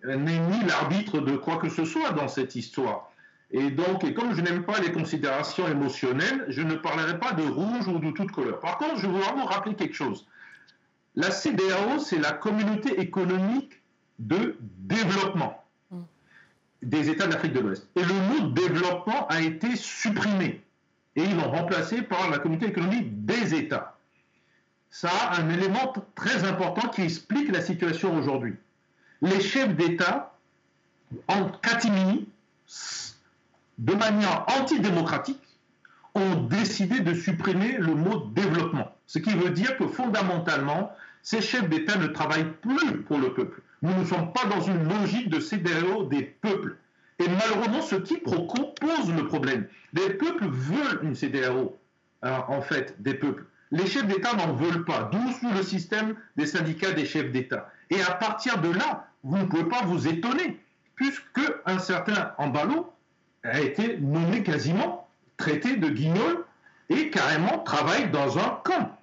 n'est 0.05 0.39
ni 0.39 0.65
l'arbitre 0.65 1.21
de 1.21 1.37
quoi 1.37 1.59
que 1.59 1.69
ce 1.69 1.85
soit 1.85 2.13
dans 2.13 2.29
cette 2.29 2.55
histoire. 2.55 3.11
Et 3.51 3.71
donc, 3.71 4.05
et 4.05 4.15
comme 4.15 4.35
je 4.35 4.41
n'aime 4.41 4.65
pas 4.65 4.79
les 4.81 4.93
considérations 4.93 5.67
émotionnelles, 5.69 6.47
je 6.49 6.63
ne 6.63 6.75
parlerai 6.75 7.19
pas 7.19 7.33
de 7.33 7.43
rouge 7.43 7.89
ou 7.89 7.99
de 7.99 8.11
toute 8.11 8.31
couleur. 8.31 8.61
Par 8.61 8.79
contre, 8.79 8.99
je 8.99 9.07
veux 9.07 9.19
vraiment 9.19 9.47
rappeler 9.47 9.75
quelque 9.75 9.95
chose. 9.95 10.27
La 11.15 11.31
CDAO, 11.31 11.99
c'est 11.99 12.19
la 12.19 12.33
communauté 12.33 13.01
économique 13.01 13.83
de 14.19 14.57
développement 14.61 15.65
des 16.83 17.11
États 17.11 17.27
d'Afrique 17.27 17.53
de 17.53 17.61
l'Ouest. 17.61 17.89
Et 17.97 18.03
le 18.03 18.15
mot 18.15 18.49
développement 18.49 19.27
a 19.29 19.41
été 19.41 19.77
supprimé. 19.77 20.63
Et 21.17 21.25
ils 21.25 21.37
l'ont 21.37 21.51
remplacé 21.51 22.03
par 22.03 22.31
la 22.31 22.39
communauté 22.39 22.69
économique 22.69 23.25
des 23.25 23.55
États 23.55 23.99
ça 24.91 25.11
a 25.11 25.41
un 25.41 25.51
élément 25.51 25.93
très 26.15 26.45
important 26.45 26.89
qui 26.89 27.03
explique 27.03 27.53
la 27.53 27.61
situation 27.61 28.17
aujourd'hui. 28.17 28.55
Les 29.21 29.41
chefs 29.41 29.75
d'État, 29.77 30.35
en 31.27 31.49
catimini, 31.49 32.29
de 33.79 33.95
manière 33.95 34.47
antidémocratique, 34.61 35.43
ont 36.15 36.37
décidé 36.45 37.01
de 37.01 37.15
supprimer 37.15 37.77
le 37.79 37.95
mot 37.95 38.27
développement. 38.35 38.95
Ce 39.07 39.19
qui 39.19 39.31
veut 39.31 39.51
dire 39.51 39.77
que 39.77 39.87
fondamentalement, 39.87 40.93
ces 41.23 41.41
chefs 41.41 41.69
d'État 41.69 41.97
ne 41.97 42.07
travaillent 42.07 42.53
plus 42.63 43.03
pour 43.03 43.19
le 43.19 43.35
peuple. 43.35 43.61
Nous 43.83 43.95
ne 43.95 44.05
sommes 44.05 44.33
pas 44.33 44.45
dans 44.47 44.61
une 44.61 44.89
logique 44.89 45.29
de 45.29 45.41
CDAO 45.41 46.05
des 46.05 46.23
peuples. 46.23 46.77
Et 47.19 47.27
malheureusement, 47.29 47.83
ce 47.83 47.97
qui 47.97 48.19
pose 48.19 49.13
le 49.13 49.27
problème. 49.27 49.67
Les 49.93 50.11
peuples 50.11 50.47
veulent 50.47 51.01
une 51.03 51.15
CDAO, 51.15 51.77
hein, 52.23 52.45
en 52.49 52.61
fait, 52.61 53.01
des 53.03 53.15
peuples. 53.15 53.45
Les 53.71 53.87
chefs 53.87 54.07
d'État 54.07 54.35
n'en 54.35 54.55
veulent 54.55 54.85
pas, 54.85 55.11
d'où 55.13 55.33
sous 55.33 55.51
le 55.53 55.63
système 55.63 56.15
des 56.37 56.47
syndicats 56.47 56.93
des 56.93 57.05
chefs 57.05 57.31
d'État. 57.33 57.71
Et 57.91 58.01
à 58.03 58.13
partir 58.13 58.61
de 58.61 58.71
là, 58.71 59.09
vous 59.25 59.39
ne 59.39 59.45
pouvez 59.45 59.65
pas 59.65 59.83
vous 59.83 60.09
étonner, 60.09 60.61
puisque 60.95 61.41
un 61.67 61.79
certain 61.79 62.33
Ambalo 62.39 62.93
a 63.45 63.61
été 63.61 63.99
nommé 63.99 64.43
quasiment 64.43 65.09
traité 65.37 65.77
de 65.77 65.89
guignol 65.89 66.45
et 66.89 67.11
carrément 67.11 67.59
travaille 67.59 68.11
dans 68.11 68.39
un 68.39 68.61
camp 68.65 68.98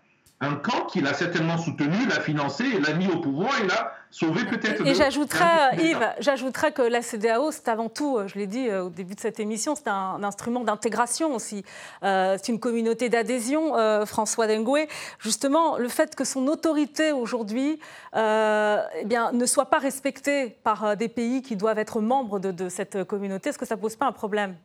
un 0.45 0.55
camp 0.55 0.85
qu'il 0.85 1.07
a 1.07 1.13
certainement 1.13 1.57
soutenu, 1.57 2.05
l'a 2.07 2.19
financé, 2.19 2.63
l'a 2.79 2.93
mis 2.93 3.07
au 3.07 3.19
pouvoir 3.19 3.51
et 3.61 3.67
l'a 3.67 3.93
sauvé 4.11 4.45
peut-être. 4.45 4.85
Et 4.85 4.95
j'ajouterais, 4.95 5.75
Yves, 5.77 6.07
j'ajouterais 6.19 6.71
que 6.71 6.81
la 6.81 7.01
CDAO, 7.01 7.51
c'est 7.51 7.67
avant 7.67 7.89
tout, 7.89 8.19
je 8.27 8.35
l'ai 8.35 8.47
dit 8.47 8.69
euh, 8.69 8.85
au 8.85 8.89
début 8.89 9.15
de 9.15 9.19
cette 9.19 9.39
émission, 9.39 9.75
c'est 9.75 9.87
un, 9.87 10.23
instrument 10.23 10.63
d'intégration 10.63 11.33
aussi. 11.35 11.63
Euh, 12.03 12.37
c'est 12.37 12.51
une 12.51 12.59
communauté 12.59 13.09
d'adhésion, 13.09 13.75
euh, 13.75 14.05
François 14.05 14.47
Dengoué. 14.47 14.87
Justement, 15.19 15.77
le 15.77 15.89
fait 15.89 16.15
que 16.15 16.23
son 16.23 16.47
autorité 16.47 17.11
aujourd'hui 17.11 17.79
eh 18.13 19.05
bien, 19.05 19.31
ne 19.33 19.45
soit 19.45 19.69
pas 19.69 19.79
respectée 19.79 20.57
par 20.63 20.95
des 20.95 21.09
pays 21.09 21.41
qui 21.41 21.55
doivent 21.55 21.79
être 21.79 21.99
membres 21.99 22.39
de, 22.39 22.51
de 22.51 22.69
cette 22.69 23.03
communauté, 23.03 23.49
est-ce 23.49 23.57
que 23.57 23.65
ça 23.65 23.75
ne 23.75 23.81
pose 23.81 23.95
pas 23.95 24.05
un 24.05 24.11
problème? 24.11 24.55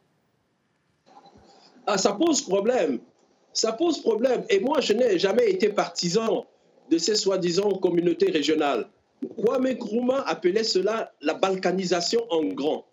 Ah, 1.87 1.99
ça 1.99 2.13
pose 2.13 2.43
problème 2.43 3.01
ça 3.53 3.73
pose 3.73 4.01
problème. 4.01 4.45
Et 4.49 4.61
moi, 4.61 4.81
je 4.81 4.93
n'ai 4.93 5.19
jamais 5.19 5.51
été 5.51 5.69
partisan 5.69 6.47
de 6.91 6.99
ces 6.99 7.15
soi-disant 7.15 7.71
communautés 7.73 8.31
régionales. 8.31 8.89
Kwame 9.37 9.73
Nkrumah 9.73 10.25
appelait 10.27 10.65
cela 10.65 11.13
la 11.21 11.35
balkanisation 11.35 12.25
en 12.31 12.45
grand. 12.45 12.87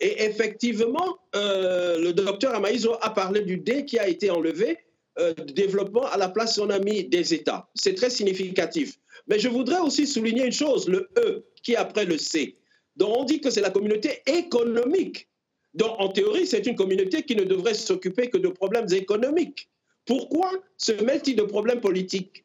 Et 0.00 0.24
effectivement, 0.24 1.18
euh, 1.36 1.98
le 1.98 2.12
docteur 2.12 2.54
Amaïzo 2.54 2.96
a 3.00 3.10
parlé 3.10 3.42
du 3.42 3.58
D 3.58 3.84
qui 3.84 3.98
a 3.98 4.08
été 4.08 4.30
enlevé, 4.30 4.78
euh, 5.18 5.32
développement 5.34 6.06
à 6.06 6.16
la 6.16 6.28
place 6.28 6.58
on 6.58 6.70
a 6.70 6.78
mis 6.78 7.04
des 7.04 7.34
États. 7.34 7.68
C'est 7.74 7.94
très 7.94 8.10
significatif. 8.10 8.98
Mais 9.28 9.38
je 9.38 9.48
voudrais 9.48 9.78
aussi 9.78 10.06
souligner 10.06 10.44
une 10.46 10.52
chose, 10.52 10.88
le 10.88 11.08
E 11.18 11.44
qui 11.62 11.72
est 11.74 11.76
après 11.76 12.04
le 12.04 12.18
C. 12.18 12.56
Donc 12.96 13.16
on 13.16 13.24
dit 13.24 13.40
que 13.40 13.50
c'est 13.50 13.60
la 13.60 13.70
communauté 13.70 14.22
économique 14.26 15.28
Donc, 15.74 15.96
en 15.98 16.08
théorie, 16.08 16.46
c'est 16.46 16.66
une 16.66 16.76
communauté 16.76 17.22
qui 17.22 17.34
ne 17.34 17.44
devrait 17.44 17.74
s'occuper 17.74 18.30
que 18.30 18.38
de 18.38 18.48
problèmes 18.48 18.86
économiques. 18.92 19.68
Pourquoi 20.06 20.52
se 20.76 20.92
mêle-t-il 20.92 21.36
de 21.36 21.42
problèmes 21.42 21.80
politiques? 21.80 22.44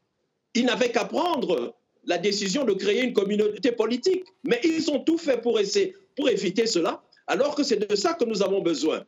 Ils 0.53 0.65
n'avaient 0.65 0.91
qu'à 0.91 1.05
prendre 1.05 1.75
la 2.05 2.17
décision 2.17 2.63
de 2.63 2.73
créer 2.73 3.03
une 3.03 3.13
communauté 3.13 3.71
politique. 3.71 4.25
Mais 4.43 4.59
ils 4.63 4.89
ont 4.89 4.99
tout 4.99 5.17
fait 5.17 5.41
pour, 5.41 5.59
essayer, 5.59 5.95
pour 6.15 6.29
éviter 6.29 6.65
cela, 6.65 7.03
alors 7.27 7.55
que 7.55 7.63
c'est 7.63 7.77
de 7.77 7.95
ça 7.95 8.13
que 8.13 8.25
nous 8.25 8.41
avons 8.41 8.61
besoin. 8.61 9.05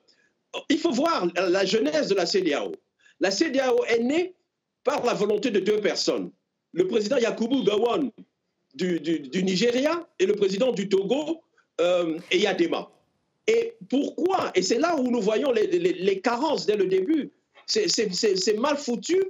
Il 0.70 0.78
faut 0.78 0.92
voir 0.92 1.28
la 1.36 1.66
genèse 1.66 2.10
de 2.10 2.16
la 2.16 2.26
CDAO. 2.26 2.74
La 3.20 3.32
CDAO 3.32 3.86
est 3.86 4.00
née 4.00 4.34
par 4.84 5.06
la 5.06 5.14
volonté 5.14 5.50
de 5.50 5.60
deux 5.60 5.80
personnes. 5.80 6.32
Le 6.74 6.88
président 6.88 7.18
Yakubu 7.18 7.64
Gowon 7.64 8.12
du, 8.74 9.42
Nigeria 9.44 10.08
et 10.20 10.26
le 10.26 10.34
président 10.34 10.72
du 10.72 10.88
Togo, 10.90 11.42
euh, 11.80 12.20
Eyadema. 12.32 12.90
Et 13.48 13.74
pourquoi? 13.90 14.52
Et 14.56 14.62
c'est 14.62 14.80
là 14.80 14.96
où 14.96 15.10
nous 15.10 15.22
voyons 15.22 15.52
les, 15.52 16.22
carences 16.22 16.66
dès 16.66 16.76
le 16.76 16.86
début. 16.86 17.32
C'est 17.71 18.57
mal 18.57 18.77
foutu, 18.77 19.21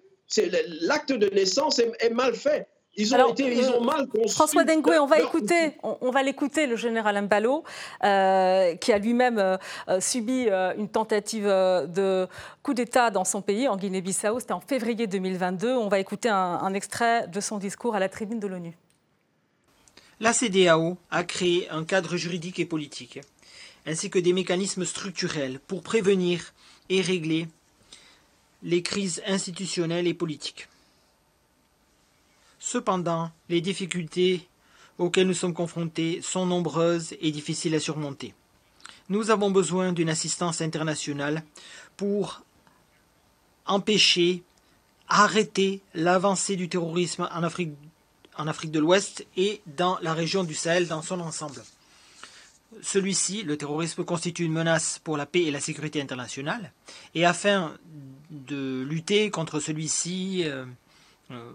l'acte 0.81 1.11
de 1.11 1.27
naissance 1.27 1.79
est, 1.79 2.09
mal 2.09 2.35
fait. 2.35 2.67
Ils 2.97 3.15
ont, 3.15 3.31
été, 3.31 3.45
ils 3.55 3.69
ont 3.69 3.81
euh, 3.81 3.85
mal 3.85 4.07
construit. 4.07 4.31
François 4.31 4.65
Dengue, 4.65 4.89
on 4.99 5.05
va 5.05 5.21
écouter, 5.21 5.77
on, 5.81 6.11
va 6.11 6.23
l'écouter, 6.23 6.67
le 6.67 6.75
général 6.75 7.21
Mbalo, 7.21 7.63
euh, 8.03 8.75
qui 8.75 8.91
a 8.91 8.97
lui-même 8.97 9.39
euh, 9.39 9.57
subi 10.01 10.49
une 10.77 10.89
tentative 10.89 11.45
de 11.45 12.27
coup 12.63 12.73
d'État 12.73 13.09
dans 13.09 13.23
son 13.23 13.41
pays, 13.41 13.69
en 13.69 13.77
Guinée-Bissau. 13.77 14.39
C'était 14.41 14.53
en 14.53 14.59
février 14.59 15.07
2022. 15.07 15.73
On 15.73 15.87
va 15.87 15.99
écouter 15.99 16.27
un, 16.27 16.35
un 16.35 16.73
extrait 16.73 17.27
de 17.27 17.39
son 17.39 17.59
discours 17.59 17.95
à 17.95 17.99
la 17.99 18.09
tribune 18.09 18.39
de 18.39 18.47
l'ONU. 18.47 18.73
La 20.19 20.33
CDAO 20.33 20.97
a 21.11 21.23
créé 21.23 21.69
un 21.69 21.85
cadre 21.85 22.17
juridique 22.17 22.59
et 22.59 22.65
politique 22.65 23.21
ainsi 23.85 24.09
que 24.09 24.19
des 24.19 24.33
mécanismes 24.33 24.85
structurels 24.85 25.59
pour 25.67 25.81
prévenir 25.81 26.53
et 26.89 27.01
régler 27.01 27.47
les 28.63 28.81
crises 28.81 29.21
institutionnelles 29.25 30.07
et 30.07 30.13
politiques. 30.13 30.67
Cependant, 32.59 33.31
les 33.49 33.61
difficultés 33.61 34.47
auxquelles 34.97 35.27
nous 35.27 35.33
sommes 35.33 35.53
confrontés 35.53 36.21
sont 36.21 36.45
nombreuses 36.45 37.15
et 37.19 37.31
difficiles 37.31 37.73
à 37.73 37.79
surmonter. 37.79 38.33
Nous 39.09 39.31
avons 39.31 39.49
besoin 39.49 39.93
d'une 39.93 40.09
assistance 40.09 40.61
internationale 40.61 41.43
pour 41.97 42.43
empêcher, 43.65 44.43
arrêter 45.07 45.81
l'avancée 45.93 46.55
du 46.55 46.69
terrorisme 46.69 47.27
en 47.31 47.43
Afrique, 47.43 47.71
de 48.71 48.79
l'Ouest 48.79 49.25
et 49.37 49.61
dans 49.65 49.97
la 50.01 50.13
région 50.13 50.43
du 50.43 50.53
Sahel 50.53 50.87
dans 50.87 51.01
son 51.01 51.19
ensemble. 51.19 51.61
Celui-ci, 52.81 53.43
le 53.43 53.57
terrorisme, 53.57 54.05
constitue 54.05 54.45
une 54.45 54.53
menace 54.53 54.99
pour 55.03 55.17
la 55.17 55.25
paix 55.25 55.43
et 55.43 55.51
la 55.51 55.59
sécurité 55.59 56.01
internationale, 56.01 56.71
et 57.15 57.25
afin 57.25 57.73
de 58.29 58.81
lutter 58.83 59.29
contre 59.29 59.59
celui-ci 59.59 60.43
euh, 60.45 60.65
euh, 61.31 61.51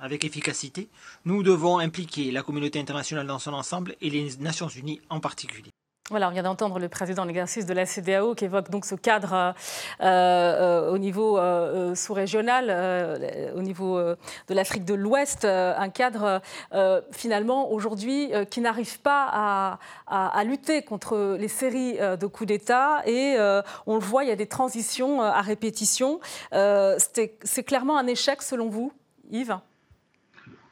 avec 0.00 0.24
efficacité, 0.24 0.88
nous 1.24 1.42
devons 1.42 1.78
impliquer 1.78 2.30
la 2.30 2.42
communauté 2.42 2.78
internationale 2.78 3.26
dans 3.26 3.40
son 3.40 3.52
ensemble 3.52 3.96
et 4.00 4.10
les 4.10 4.36
Nations 4.38 4.68
Unies 4.68 5.00
en 5.10 5.20
particulier. 5.20 5.72
Voilà, 6.08 6.28
on 6.28 6.30
vient 6.30 6.44
d'entendre 6.44 6.78
le 6.78 6.88
président 6.88 7.22
de 7.22 7.28
l'exercice 7.28 7.66
de 7.66 7.74
la 7.74 7.84
CDAO 7.84 8.36
qui 8.36 8.44
évoque 8.44 8.70
donc 8.70 8.84
ce 8.84 8.94
cadre 8.94 9.34
euh, 9.34 10.04
euh, 10.04 10.90
au 10.92 10.98
niveau 10.98 11.36
euh, 11.36 11.96
sous-régional, 11.96 13.52
au 13.56 13.60
niveau 13.60 13.98
de 14.00 14.54
l'Afrique 14.54 14.84
de 14.84 14.94
l'Ouest, 14.94 15.44
un 15.44 15.88
cadre 15.88 16.40
finalement 17.10 17.72
aujourd'hui 17.72 18.30
qui 18.50 18.60
n'arrive 18.60 19.00
pas 19.00 19.78
à, 20.06 20.44
lutter 20.44 20.82
contre 20.82 21.36
les 21.38 21.48
séries 21.48 21.98
de 21.98 22.26
coups 22.26 22.48
d'État 22.48 23.02
et 23.04 23.36
on 23.86 23.94
le 23.94 24.00
voit, 24.00 24.22
il 24.22 24.28
y 24.28 24.32
a 24.32 24.36
des 24.36 24.46
transitions 24.46 25.22
à 25.22 25.40
répétition. 25.40 26.20
c'est 26.52 27.64
clairement 27.64 27.98
un 27.98 28.06
échec 28.06 28.42
selon 28.42 28.68
vous, 28.68 28.92
Yves? 29.30 29.58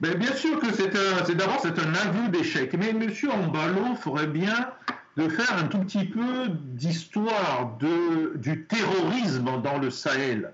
Mais 0.00 0.14
Bien 0.14 0.34
sûr 0.34 0.60
que 0.60 0.66
c'est 0.72 1.34
d'abord 1.34 1.64
un 1.64 1.94
aveu 2.08 2.28
d'échec, 2.28 2.74
mais 2.74 2.90
M. 2.90 3.10
Ambalo 3.32 3.94
ferait 3.96 4.26
bien 4.26 4.70
de 5.16 5.28
faire 5.28 5.56
un 5.58 5.68
tout 5.68 5.78
petit 5.78 6.04
peu 6.04 6.48
d'histoire 6.48 7.78
du 7.78 8.64
terrorisme 8.64 9.62
dans 9.62 9.78
le 9.78 9.90
Sahel. 9.90 10.52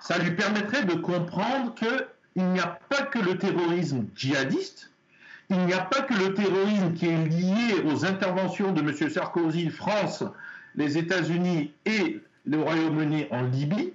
Ça 0.00 0.18
lui 0.18 0.30
permettrait 0.30 0.84
de 0.84 0.94
comprendre 0.94 1.74
qu'il 1.74 2.44
n'y 2.44 2.60
a 2.60 2.78
pas 2.88 3.02
que 3.02 3.18
le 3.18 3.36
terrorisme 3.36 4.06
djihadiste, 4.14 4.90
il 5.50 5.58
n'y 5.64 5.72
a 5.72 5.80
pas 5.80 6.02
que 6.02 6.14
le 6.14 6.34
terrorisme 6.34 6.92
qui 6.94 7.06
est 7.06 7.24
lié 7.26 7.82
aux 7.86 8.04
interventions 8.04 8.72
de 8.72 8.80
M. 8.80 9.10
Sarkozy, 9.10 9.70
France, 9.70 10.22
les 10.74 10.98
États-Unis 10.98 11.72
et 11.86 12.20
le 12.44 12.60
Royaume-Uni 12.60 13.26
en 13.30 13.42
Libye, 13.42 13.92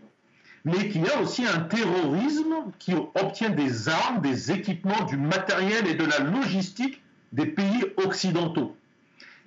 mais 0.65 0.89
qu'il 0.89 1.03
y 1.03 1.09
a 1.09 1.21
aussi 1.21 1.45
un 1.45 1.61
terrorisme 1.61 2.71
qui 2.79 2.93
obtient 2.93 3.49
des 3.49 3.89
armes, 3.89 4.21
des 4.21 4.51
équipements, 4.51 5.03
du 5.05 5.17
matériel 5.17 5.87
et 5.87 5.95
de 5.95 6.05
la 6.05 6.19
logistique 6.19 7.01
des 7.33 7.45
pays 7.45 7.85
occidentaux. 7.97 8.75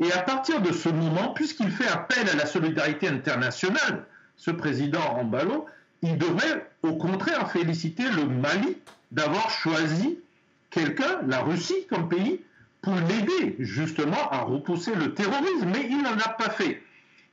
Et 0.00 0.12
à 0.12 0.18
partir 0.18 0.60
de 0.60 0.72
ce 0.72 0.88
moment, 0.88 1.32
puisqu'il 1.32 1.70
fait 1.70 1.88
appel 1.88 2.28
à 2.28 2.36
la 2.36 2.46
solidarité 2.46 3.08
internationale, 3.08 4.04
ce 4.36 4.50
président 4.50 5.02
Ambalo, 5.18 5.66
il 6.02 6.18
devrait 6.18 6.68
au 6.82 6.96
contraire 6.96 7.50
féliciter 7.50 8.04
le 8.10 8.26
Mali 8.26 8.76
d'avoir 9.10 9.50
choisi 9.50 10.18
quelqu'un, 10.70 11.20
la 11.26 11.40
Russie 11.40 11.86
comme 11.88 12.08
pays, 12.08 12.40
pour 12.82 12.94
l'aider 12.94 13.56
justement 13.58 14.30
à 14.30 14.40
repousser 14.40 14.94
le 14.94 15.14
terrorisme, 15.14 15.70
mais 15.72 15.86
il 15.88 16.02
n'en 16.02 16.18
a 16.18 16.28
pas 16.28 16.50
fait. 16.50 16.82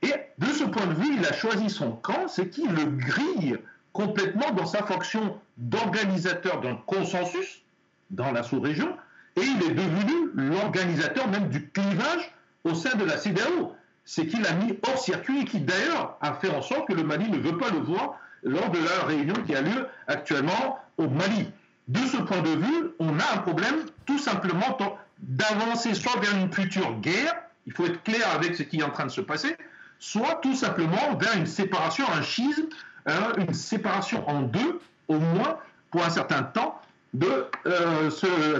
Et 0.02 0.12
de 0.38 0.46
ce 0.46 0.64
point 0.64 0.86
de 0.86 0.94
vue, 0.94 1.16
il 1.16 1.26
a 1.26 1.32
choisi 1.32 1.70
son 1.70 1.92
camp, 1.92 2.28
c'est 2.28 2.48
qu'il 2.48 2.70
le 2.72 2.86
grille 2.86 3.58
complètement 3.92 4.50
dans 4.52 4.66
sa 4.66 4.82
fonction 4.82 5.38
d'organisateur 5.58 6.60
d'un 6.60 6.74
consensus 6.86 7.62
dans 8.10 8.32
la 8.32 8.42
sous-région, 8.42 8.96
et 9.36 9.42
il 9.42 9.70
est 9.70 9.74
devenu 9.74 10.30
l'organisateur 10.34 11.28
même 11.28 11.48
du 11.48 11.68
clivage 11.68 12.33
au 12.64 12.74
sein 12.74 12.96
de 12.96 13.04
la 13.04 13.16
CDAO. 13.16 13.74
C'est 14.04 14.26
qu'il 14.26 14.46
a 14.46 14.52
mis 14.52 14.78
hors 14.86 14.98
circuit 14.98 15.40
et 15.40 15.44
qui 15.44 15.60
d'ailleurs 15.60 16.18
a 16.20 16.34
fait 16.34 16.50
en 16.50 16.60
sorte 16.60 16.88
que 16.88 16.92
le 16.92 17.04
Mali 17.04 17.30
ne 17.30 17.38
veut 17.38 17.56
pas 17.56 17.70
le 17.70 17.78
voir 17.78 18.18
lors 18.42 18.70
de 18.70 18.78
la 18.78 19.06
réunion 19.06 19.34
qui 19.46 19.54
a 19.54 19.62
lieu 19.62 19.86
actuellement 20.06 20.78
au 20.98 21.08
Mali. 21.08 21.50
De 21.88 22.00
ce 22.00 22.18
point 22.18 22.40
de 22.40 22.50
vue, 22.50 22.90
on 22.98 23.18
a 23.18 23.34
un 23.34 23.38
problème 23.38 23.76
tout 24.06 24.18
simplement 24.18 24.78
d'avancer 25.18 25.94
soit 25.94 26.18
vers 26.20 26.36
une 26.36 26.52
future 26.52 26.98
guerre, 27.00 27.34
il 27.66 27.72
faut 27.72 27.86
être 27.86 28.02
clair 28.02 28.26
avec 28.34 28.54
ce 28.56 28.62
qui 28.62 28.80
est 28.80 28.82
en 28.82 28.90
train 28.90 29.06
de 29.06 29.10
se 29.10 29.20
passer, 29.20 29.56
soit 29.98 30.40
tout 30.42 30.54
simplement 30.54 31.16
vers 31.18 31.36
une 31.36 31.46
séparation, 31.46 32.04
un 32.12 32.22
schisme, 32.22 32.66
hein, 33.06 33.32
une 33.38 33.54
séparation 33.54 34.28
en 34.28 34.42
deux, 34.42 34.80
au 35.08 35.18
moins 35.18 35.58
pour 35.90 36.04
un 36.04 36.10
certain 36.10 36.42
temps, 36.42 36.80
de 37.14 37.46
euh, 37.66 38.10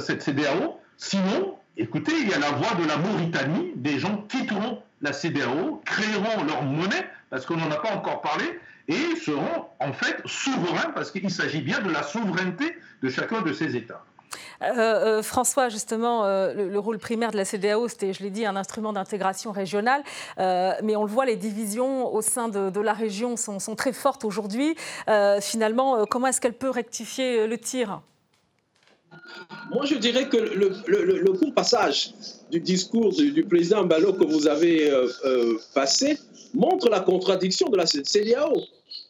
cette 0.00 0.22
CDAO. 0.22 0.80
Sinon, 0.96 1.58
Écoutez, 1.76 2.12
il 2.20 2.28
y 2.28 2.32
a 2.32 2.38
la 2.38 2.50
voix 2.50 2.74
de 2.74 2.86
la 2.86 2.96
Mauritanie, 2.96 3.72
des 3.74 3.98
gens 3.98 4.24
quitteront 4.28 4.80
la 5.02 5.12
CDAO, 5.12 5.82
créeront 5.84 6.44
leur 6.44 6.62
monnaie, 6.62 7.04
parce 7.30 7.46
qu'on 7.46 7.56
n'en 7.56 7.70
a 7.70 7.76
pas 7.76 7.94
encore 7.94 8.20
parlé, 8.20 8.44
et 8.86 9.16
seront 9.16 9.66
en 9.80 9.92
fait 9.92 10.16
souverains, 10.24 10.90
parce 10.94 11.10
qu'il 11.10 11.28
s'agit 11.30 11.62
bien 11.62 11.80
de 11.80 11.90
la 11.90 12.04
souveraineté 12.04 12.76
de 13.02 13.08
chacun 13.08 13.42
de 13.42 13.52
ces 13.52 13.76
États. 13.76 14.04
Euh, 14.62 15.18
euh, 15.18 15.22
François, 15.22 15.68
justement, 15.68 16.24
euh, 16.24 16.54
le, 16.54 16.78
rôle 16.78 16.98
primaire 16.98 17.32
de 17.32 17.36
la 17.36 17.44
CDAO, 17.44 17.88
c'était, 17.88 18.12
je 18.12 18.22
l'ai 18.22 18.30
dit, 18.30 18.46
un 18.46 18.54
instrument 18.56 18.92
d'intégration 18.92 19.50
régionale, 19.50 20.02
mais 20.38 20.94
on 20.94 21.02
le 21.02 21.10
voit, 21.10 21.24
les 21.24 21.36
divisions 21.36 22.12
au 22.12 22.22
sein 22.22 22.48
de, 22.48 22.80
la 22.80 22.92
région 22.92 23.36
sont, 23.36 23.58
sont 23.58 23.74
très 23.74 23.92
fortes 23.92 24.24
aujourd'hui. 24.24 24.76
finalement, 25.40 26.06
comment 26.06 26.28
est-ce 26.28 26.40
qu'elle 26.40 26.54
peut 26.54 26.70
rectifier 26.70 27.46
le 27.46 27.58
tir? 27.58 28.00
Moi, 29.70 29.86
je 29.86 29.96
dirais 29.96 30.28
que 30.28 30.36
le, 30.36 31.32
court 31.32 31.54
passage 31.54 32.12
du 32.50 32.60
discours 32.60 33.12
du, 33.12 33.44
président 33.44 33.84
Mbalo 33.84 34.12
que 34.12 34.24
vous 34.24 34.46
avez 34.46 34.90
euh, 34.90 35.08
euh, 35.24 35.58
passé 35.74 36.18
montre 36.52 36.88
la 36.88 37.00
contradiction 37.00 37.68
de 37.68 37.76
la 37.76 37.86
CDAO. 37.86 38.62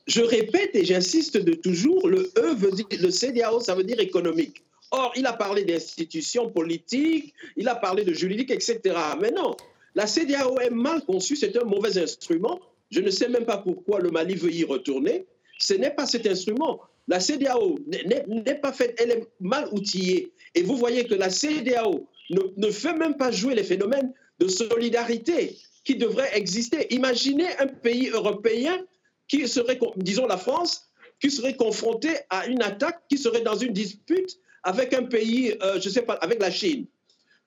Je 0.06 0.22
répète 0.22 0.70
et 0.74 0.84
j'insiste 0.84 1.36
de 1.36 1.54
toujours, 1.54 2.08
le 2.08 2.30
E 2.38 2.54
veut 2.54 2.70
dire, 2.70 2.86
le 3.00 3.10
CDAO, 3.10 3.60
ça 3.60 3.74
veut 3.74 3.84
dire 3.84 4.00
économique. 4.00 4.62
Or, 4.90 5.12
il 5.16 5.26
a 5.26 5.32
parlé 5.32 5.64
d'institutions 5.64 6.50
politiques, 6.50 7.34
il 7.56 7.68
a 7.68 7.74
parlé 7.74 8.04
de 8.04 8.12
juridique, 8.12 8.50
etc. 8.50 8.80
Mais 9.20 9.30
non, 9.30 9.56
la 9.94 10.06
CDAO 10.06 10.58
est 10.60 10.70
mal 10.70 11.04
conçue, 11.04 11.36
c'est 11.36 11.56
un 11.60 11.64
mauvais 11.64 11.98
instrument. 11.98 12.60
Je 12.90 13.00
ne 13.00 13.10
sais 13.10 13.28
même 13.28 13.44
pas 13.44 13.58
pourquoi 13.58 14.00
le 14.00 14.10
Mali 14.10 14.34
veut 14.36 14.52
y 14.52 14.64
retourner. 14.64 15.26
Ce 15.58 15.74
n'est 15.74 15.90
pas 15.90 16.06
cet 16.06 16.26
instrument. 16.26 16.80
La 17.08 17.20
CDAO 17.20 17.78
n'est 17.86 18.54
pas 18.54 18.72
faite, 18.72 18.94
elle 18.98 19.10
est 19.10 19.26
mal 19.40 19.68
outillée. 19.72 20.32
Et 20.54 20.62
vous 20.62 20.76
voyez 20.76 21.04
que 21.04 21.14
la 21.14 21.28
CDAO 21.30 22.06
ne, 22.30 22.70
fait 22.70 22.94
même 22.94 23.16
pas 23.16 23.30
jouer 23.30 23.54
les 23.54 23.64
phénomènes 23.64 24.12
de 24.38 24.48
solidarité 24.48 25.56
qui 25.84 25.96
devraient 25.96 26.36
exister. 26.36 26.92
Imaginez 26.94 27.48
un 27.58 27.66
pays 27.66 28.08
européen 28.08 28.84
qui 29.28 29.46
serait, 29.46 29.78
disons 29.96 30.26
la 30.26 30.38
France, 30.38 30.88
qui 31.20 31.30
serait 31.30 31.56
confronté 31.56 32.10
à 32.30 32.46
une 32.46 32.62
attaque, 32.62 33.02
qui 33.08 33.18
serait 33.18 33.42
dans 33.42 33.56
une 33.56 33.72
dispute 33.72 34.38
avec 34.62 34.94
un 34.94 35.04
pays, 35.04 35.54
euh, 35.62 35.78
je 35.80 35.88
ne 35.88 35.92
sais 35.92 36.02
pas, 36.02 36.14
avec 36.14 36.40
la 36.40 36.50
Chine. 36.50 36.86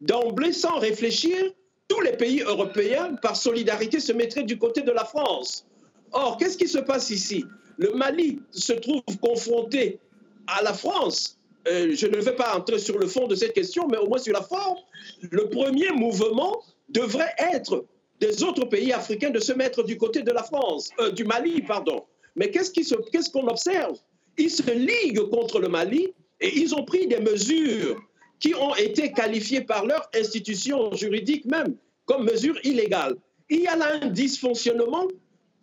D'emblée, 0.02 0.54
sans 0.54 0.78
réfléchir, 0.78 1.52
tous 1.88 2.02
les 2.02 2.12
pays 2.12 2.42
européens, 2.42 3.16
par 3.16 3.36
solidarité, 3.36 4.00
se 4.00 4.14
mettraient 4.14 4.44
du 4.44 4.58
côté 4.60 4.82
de 4.82 4.92
la 4.92 5.06
France. 5.06 5.66
Or, 6.12 6.38
qu'est-ce 6.38 6.58
qui 6.58 6.68
se 6.68 6.78
passe 6.78 7.10
ici? 7.10 7.44
Le 7.78 7.94
Mali 7.94 8.40
se 8.52 8.74
trouve 8.74 9.02
confronté 9.22 10.00
à 10.48 10.64
la 10.64 10.74
France. 10.74 11.38
Euh, 11.68 11.94
je 11.94 12.08
ne 12.08 12.18
vais 12.18 12.36
pas 12.36 12.56
entrer 12.58 12.80
sur 12.80 12.98
le 12.98 13.08
fond 13.08 13.28
de 13.28 13.36
cette 13.36 13.54
question, 13.54 13.88
mais 13.88 13.98
au 13.98 14.08
moins 14.08 14.18
sur 14.20 14.34
la 14.34 14.42
forme. 14.42 14.78
Le 15.22 15.50
premier 15.50 15.92
mouvement 15.92 16.62
devrait 16.90 17.34
être 17.54 17.86
des 18.20 18.44
autres 18.44 18.66
pays 18.66 18.94
africains 18.94 19.30
de 19.30 19.40
se 19.40 19.54
mettre 19.54 19.84
du 19.84 19.98
côté 19.98 20.24
de 20.24 20.32
la 20.32 20.44
France, 20.44 20.90
euh, 21.00 21.12
du 21.12 21.24
Mali, 21.24 21.62
pardon. 21.62 22.04
Mais 22.36 22.50
qu'est-ce 22.50 23.32
qu'on 23.32 23.48
observe? 23.48 23.98
Ils 24.38 24.52
se 24.52 24.70
liguent 24.72 25.30
contre 25.30 25.60
le 25.60 25.68
Mali 25.68 26.14
et 26.40 26.58
ils 26.58 26.74
ont 26.76 26.84
pris 26.84 27.08
des 27.08 27.20
mesures 27.20 28.00
qui 28.40 28.54
ont 28.56 28.76
été 28.76 29.12
qualifiées 29.12 29.62
par 29.62 29.86
leur 29.86 30.08
institution 30.16 30.94
juridique 30.94 31.46
même 31.46 31.76
comme 32.06 32.24
mesures 32.26 32.60
illégales. 32.64 33.16
Il 33.50 33.62
y 33.62 33.68
a 33.68 33.76
là 33.76 34.00
un 34.02 34.08
dysfonctionnement 34.08 35.08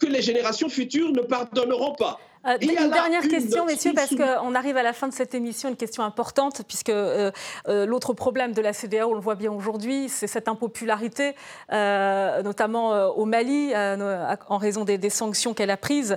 que 0.05 0.13
les 0.13 0.23
générations 0.23 0.69
futures 0.69 1.13
ne 1.13 1.23
pardonneront 1.23 1.95
pas. 1.95 2.21
Euh, 2.47 2.59
une 2.61 2.91
dernière 2.91 3.27
question, 3.29 3.65
messieurs, 3.65 3.93
parce 3.95 4.15
qu'on 4.15 4.55
arrive 4.55 4.77
à 4.77 4.83
la 4.83 4.93
fin 4.93 5.09
de 5.09 5.15
cette 5.15 5.35
émission, 5.35 5.69
une 5.69 5.77
question 5.77 6.03
importante, 6.03 6.63
puisque 6.67 6.91
euh, 6.91 7.31
euh, 7.69 7.87
l'autre 7.87 8.13
problème 8.13 8.53
de 8.53 8.61
la 8.61 8.73
CDAO, 8.73 9.11
on 9.11 9.15
le 9.15 9.21
voit 9.21 9.35
bien 9.35 9.51
aujourd'hui, 9.51 10.09
c'est 10.09 10.27
cette 10.27 10.49
impopularité, 10.49 11.35
notamment 11.71 13.09
au 13.17 13.25
Mali, 13.25 13.73
en 13.75 14.59
raison 14.59 14.85
des, 14.85 15.11
sanctions 15.11 15.55
qu'elle 15.55 15.71
a 15.71 15.77
prises. 15.77 16.17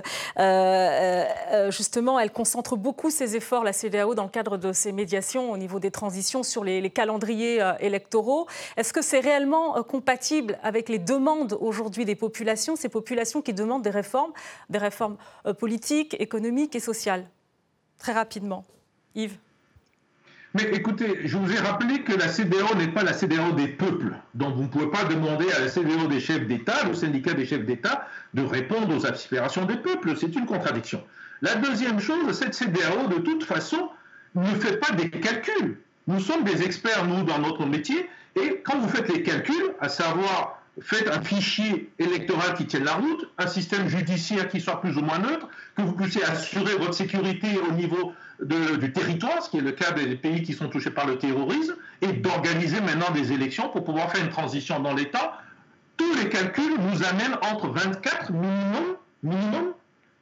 justement, 1.70 2.18
elle 2.18 2.30
concentre 2.30 2.76
beaucoup 2.76 3.10
ses 3.10 3.36
efforts, 3.36 3.64
la 3.64 3.72
CDAO, 3.72 4.14
dans 4.14 4.24
le 4.24 4.28
cadre 4.28 4.56
de 4.56 4.72
ses 4.72 4.92
médiations 4.92 5.50
au 5.52 5.56
niveau 5.56 5.78
des 5.78 5.90
transitions 5.90 6.42
sur 6.42 6.64
les, 6.64 6.80
les 6.80 6.90
calendriers 6.90 7.62
électoraux. 7.80 8.46
Est-ce 8.76 8.92
que 8.92 9.02
c'est 9.02 9.20
réellement 9.20 9.82
compatible 9.82 10.58
avec 10.62 10.88
les 10.88 10.98
demandes 10.98 11.56
aujourd'hui 11.60 12.04
des 12.04 12.16
populations, 12.16 12.76
ces 12.76 12.88
populations 12.88 13.42
qui 13.42 13.54
demandent 13.54 13.82
des 13.82 13.90
réformes, 13.90 14.32
des 14.68 14.78
réformes 14.78 15.16
politiques 15.58 16.17
économique 16.18 16.74
et 16.76 16.80
sociale 16.80 17.26
Très 17.98 18.12
rapidement. 18.12 18.64
Yves 19.14 19.38
mais 20.54 20.62
écoutez, 20.72 21.20
je 21.24 21.36
vous 21.36 21.52
ai 21.52 21.58
rappelé 21.58 22.02
que 22.02 22.12
la 22.14 22.26
CDAO 22.26 22.74
n'est 22.76 22.88
pas 22.88 23.02
la 23.02 23.12
CDAO 23.12 23.52
des 23.52 23.68
peuples. 23.68 24.14
Donc 24.34 24.56
vous 24.56 24.62
ne 24.62 24.68
pouvez 24.68 24.90
pas 24.90 25.04
demander 25.04 25.44
à 25.52 25.60
la 25.60 25.68
CDAO 25.68 26.06
des 26.08 26.20
chefs 26.20 26.46
d'État, 26.46 26.88
au 26.90 26.94
syndicat 26.94 27.34
des 27.34 27.44
chefs 27.44 27.66
d'État, 27.66 28.08
de 28.32 28.42
répondre 28.42 28.96
aux 28.96 29.06
aspirations 29.06 29.66
des 29.66 29.76
peuples. 29.76 30.16
C'est 30.16 30.34
une 30.34 30.46
contradiction. 30.46 31.04
La 31.42 31.54
deuxième 31.56 32.00
chose, 32.00 32.32
cette 32.32 32.54
CDAO, 32.54 33.08
de 33.08 33.18
toute 33.18 33.44
façon, 33.44 33.90
ne 34.34 34.46
fait 34.46 34.78
pas 34.78 34.92
des 34.92 35.10
calculs. 35.10 35.78
Nous 36.06 36.20
sommes 36.20 36.44
des 36.44 36.62
experts, 36.62 37.06
nous, 37.06 37.24
dans 37.24 37.38
notre 37.38 37.66
métier, 37.66 38.08
et 38.34 38.62
quand 38.64 38.78
vous 38.78 38.88
faites 38.88 39.08
les 39.12 39.22
calculs, 39.22 39.74
à 39.80 39.90
savoir 39.90 40.57
faites 40.82 41.08
un 41.08 41.22
fichier 41.22 41.90
électoral 41.98 42.54
qui 42.54 42.66
tienne 42.66 42.84
la 42.84 42.94
route, 42.94 43.28
un 43.38 43.46
système 43.46 43.88
judiciaire 43.88 44.48
qui 44.48 44.60
soit 44.60 44.80
plus 44.80 44.96
ou 44.96 45.00
moins 45.00 45.18
neutre, 45.18 45.48
que 45.76 45.82
vous 45.82 45.92
puissiez 45.92 46.24
assurer 46.24 46.74
votre 46.76 46.94
sécurité 46.94 47.48
au 47.68 47.72
niveau 47.72 48.12
du 48.40 48.92
territoire, 48.92 49.42
ce 49.42 49.50
qui 49.50 49.58
est 49.58 49.62
le 49.62 49.72
cas 49.72 49.92
des 49.92 50.14
pays 50.16 50.42
qui 50.42 50.52
sont 50.52 50.68
touchés 50.68 50.90
par 50.90 51.06
le 51.06 51.18
terrorisme, 51.18 51.74
et 52.00 52.12
d'organiser 52.12 52.80
maintenant 52.80 53.10
des 53.12 53.32
élections 53.32 53.68
pour 53.70 53.84
pouvoir 53.84 54.12
faire 54.12 54.24
une 54.24 54.30
transition 54.30 54.80
dans 54.80 54.94
l'État. 54.94 55.38
Tous 55.96 56.14
les 56.14 56.28
calculs 56.28 56.78
nous 56.78 57.04
amènent 57.04 57.36
entre 57.52 57.68
24 57.68 58.32
minimum, 58.32 58.96
minimum 59.22 59.72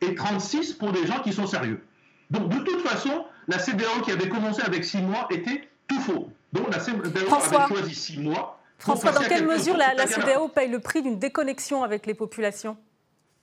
et 0.01 0.15
36 0.15 0.73
pour 0.75 0.93
des 0.93 1.07
gens 1.07 1.21
qui 1.21 1.33
sont 1.33 1.47
sérieux. 1.47 1.83
Donc 2.31 2.49
de 2.49 2.59
toute 2.59 2.81
façon, 2.81 3.25
la 3.49 3.59
CDAO 3.59 4.01
qui 4.03 4.11
avait 4.11 4.29
commencé 4.29 4.63
avec 4.63 4.85
6 4.85 4.99
mois 5.03 5.27
était 5.31 5.69
tout 5.87 6.01
faux. 6.01 6.31
Donc 6.53 6.73
la 6.73 6.81
CDAO 6.81 7.03
avait 7.35 7.69
choisi 7.69 7.95
6 7.95 8.19
mois 8.21 8.56
François, 8.79 9.13
dans 9.13 9.23
quelle 9.23 9.47
mesure 9.47 9.77
la, 9.77 9.95
la 9.95 10.07
CDAO 10.07 10.49
paye 10.49 10.69
le 10.69 10.81
prix 10.81 11.03
d'une 11.03 11.19
déconnexion 11.19 11.83
avec 11.83 12.07
les 12.07 12.15
populations? 12.15 12.77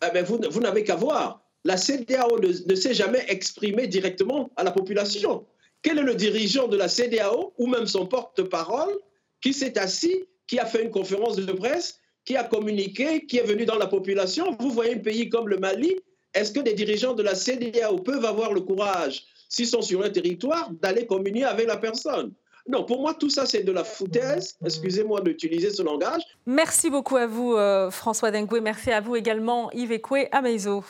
Eh 0.06 0.12
ben, 0.12 0.24
Vous, 0.24 0.40
vous 0.50 0.60
n'avez 0.60 0.84
qu'à 0.84 0.96
voir. 0.96 1.42
La 1.64 1.78
CDAO 1.78 2.40
ne, 2.40 2.76
s'est 2.76 2.94
jamais 2.94 3.24
exprimée 3.30 3.88
directement 3.88 4.52
à 4.58 4.64
la 4.64 4.72
population. 4.72 5.46
Quel 5.82 5.98
est 5.98 6.04
le 6.04 6.16
dirigeant 6.16 6.68
de 6.68 6.78
la 6.78 6.88
CDAO 6.88 7.54
ou 7.58 7.68
même 7.68 7.88
son 7.88 8.06
porte-parole 8.06 8.94
qui 9.42 9.54
s'est 9.54 9.78
assis, 9.78 10.26
qui 10.48 10.60
a 10.60 10.66
fait 10.66 10.84
une 10.84 10.92
conférence 10.92 11.38
de 11.38 11.52
presse, 11.52 12.00
qui 12.26 12.36
a 12.36 12.44
communiqué, 12.44 13.26
qui 13.26 13.38
est 13.38 13.44
venu 13.44 13.66
dans 13.66 13.78
la 13.78 13.88
population? 13.88 14.56
Vous 14.60 14.72
voyez 14.72 14.96
un 14.96 15.00
pays 15.00 15.30
comme 15.30 15.48
le 15.48 15.58
Mali, 15.58 15.96
est-ce 16.34 16.52
que 16.52 16.60
des 16.60 16.74
dirigeants 16.74 17.14
de 17.14 17.24
la 17.24 17.36
CDAO 17.36 17.98
peuvent 17.98 18.26
avoir 18.26 18.54
le 18.54 18.62
courage, 18.62 19.24
s'ils 19.50 19.68
sont 19.68 19.82
sur 19.82 20.04
un 20.04 20.10
territoire, 20.10 20.70
d'aller 20.82 21.06
communier 21.06 21.46
avec 21.46 21.68
la 21.68 21.78
personne? 21.78 22.34
Non, 22.68 22.86
pour 22.86 23.02
moi, 23.02 23.14
tout 23.14 23.30
ça, 23.30 23.46
c'est 23.46 23.64
de 23.64 23.72
la 23.72 23.84
foutaise. 23.84 24.56
Excusez-moi 24.64 25.22
d'utiliser 25.22 25.70
ce 25.70 25.84
langage. 25.84 26.22
Merci 26.46 26.90
beaucoup 26.90 27.18
à 27.18 27.28
vous, 27.28 27.54
euh, 27.56 27.92
François 27.92 28.32
Dengue. 28.32 28.62
Merci 28.62 28.92
à 28.92 29.02
vous 29.02 29.16
également, 29.18 29.70
Yves 29.72 29.92
Ekwe 29.92 30.30
Ameizo. 30.32 30.84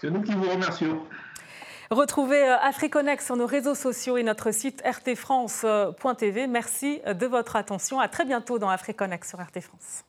C'est 0.00 0.10
nous 0.10 0.22
qui 0.22 0.32
vous 0.32 0.48
remercions. 0.48 1.00
Retrouvez 1.90 2.46
euh, 2.46 2.58
AfriConnect 2.58 3.22
sur 3.22 3.36
nos 3.36 3.46
réseaux 3.46 3.74
sociaux 3.74 4.18
et 4.18 4.22
notre 4.22 4.50
site 4.50 4.82
rtfrance.tv. 4.84 6.46
Merci 6.46 7.00
de 7.06 7.26
votre 7.26 7.56
attention. 7.56 7.98
À 7.98 8.08
très 8.08 8.26
bientôt 8.26 8.58
dans 8.58 8.68
AfriConnect 8.68 9.24
sur 9.24 9.40
RT 9.40 9.62
France. 9.62 10.04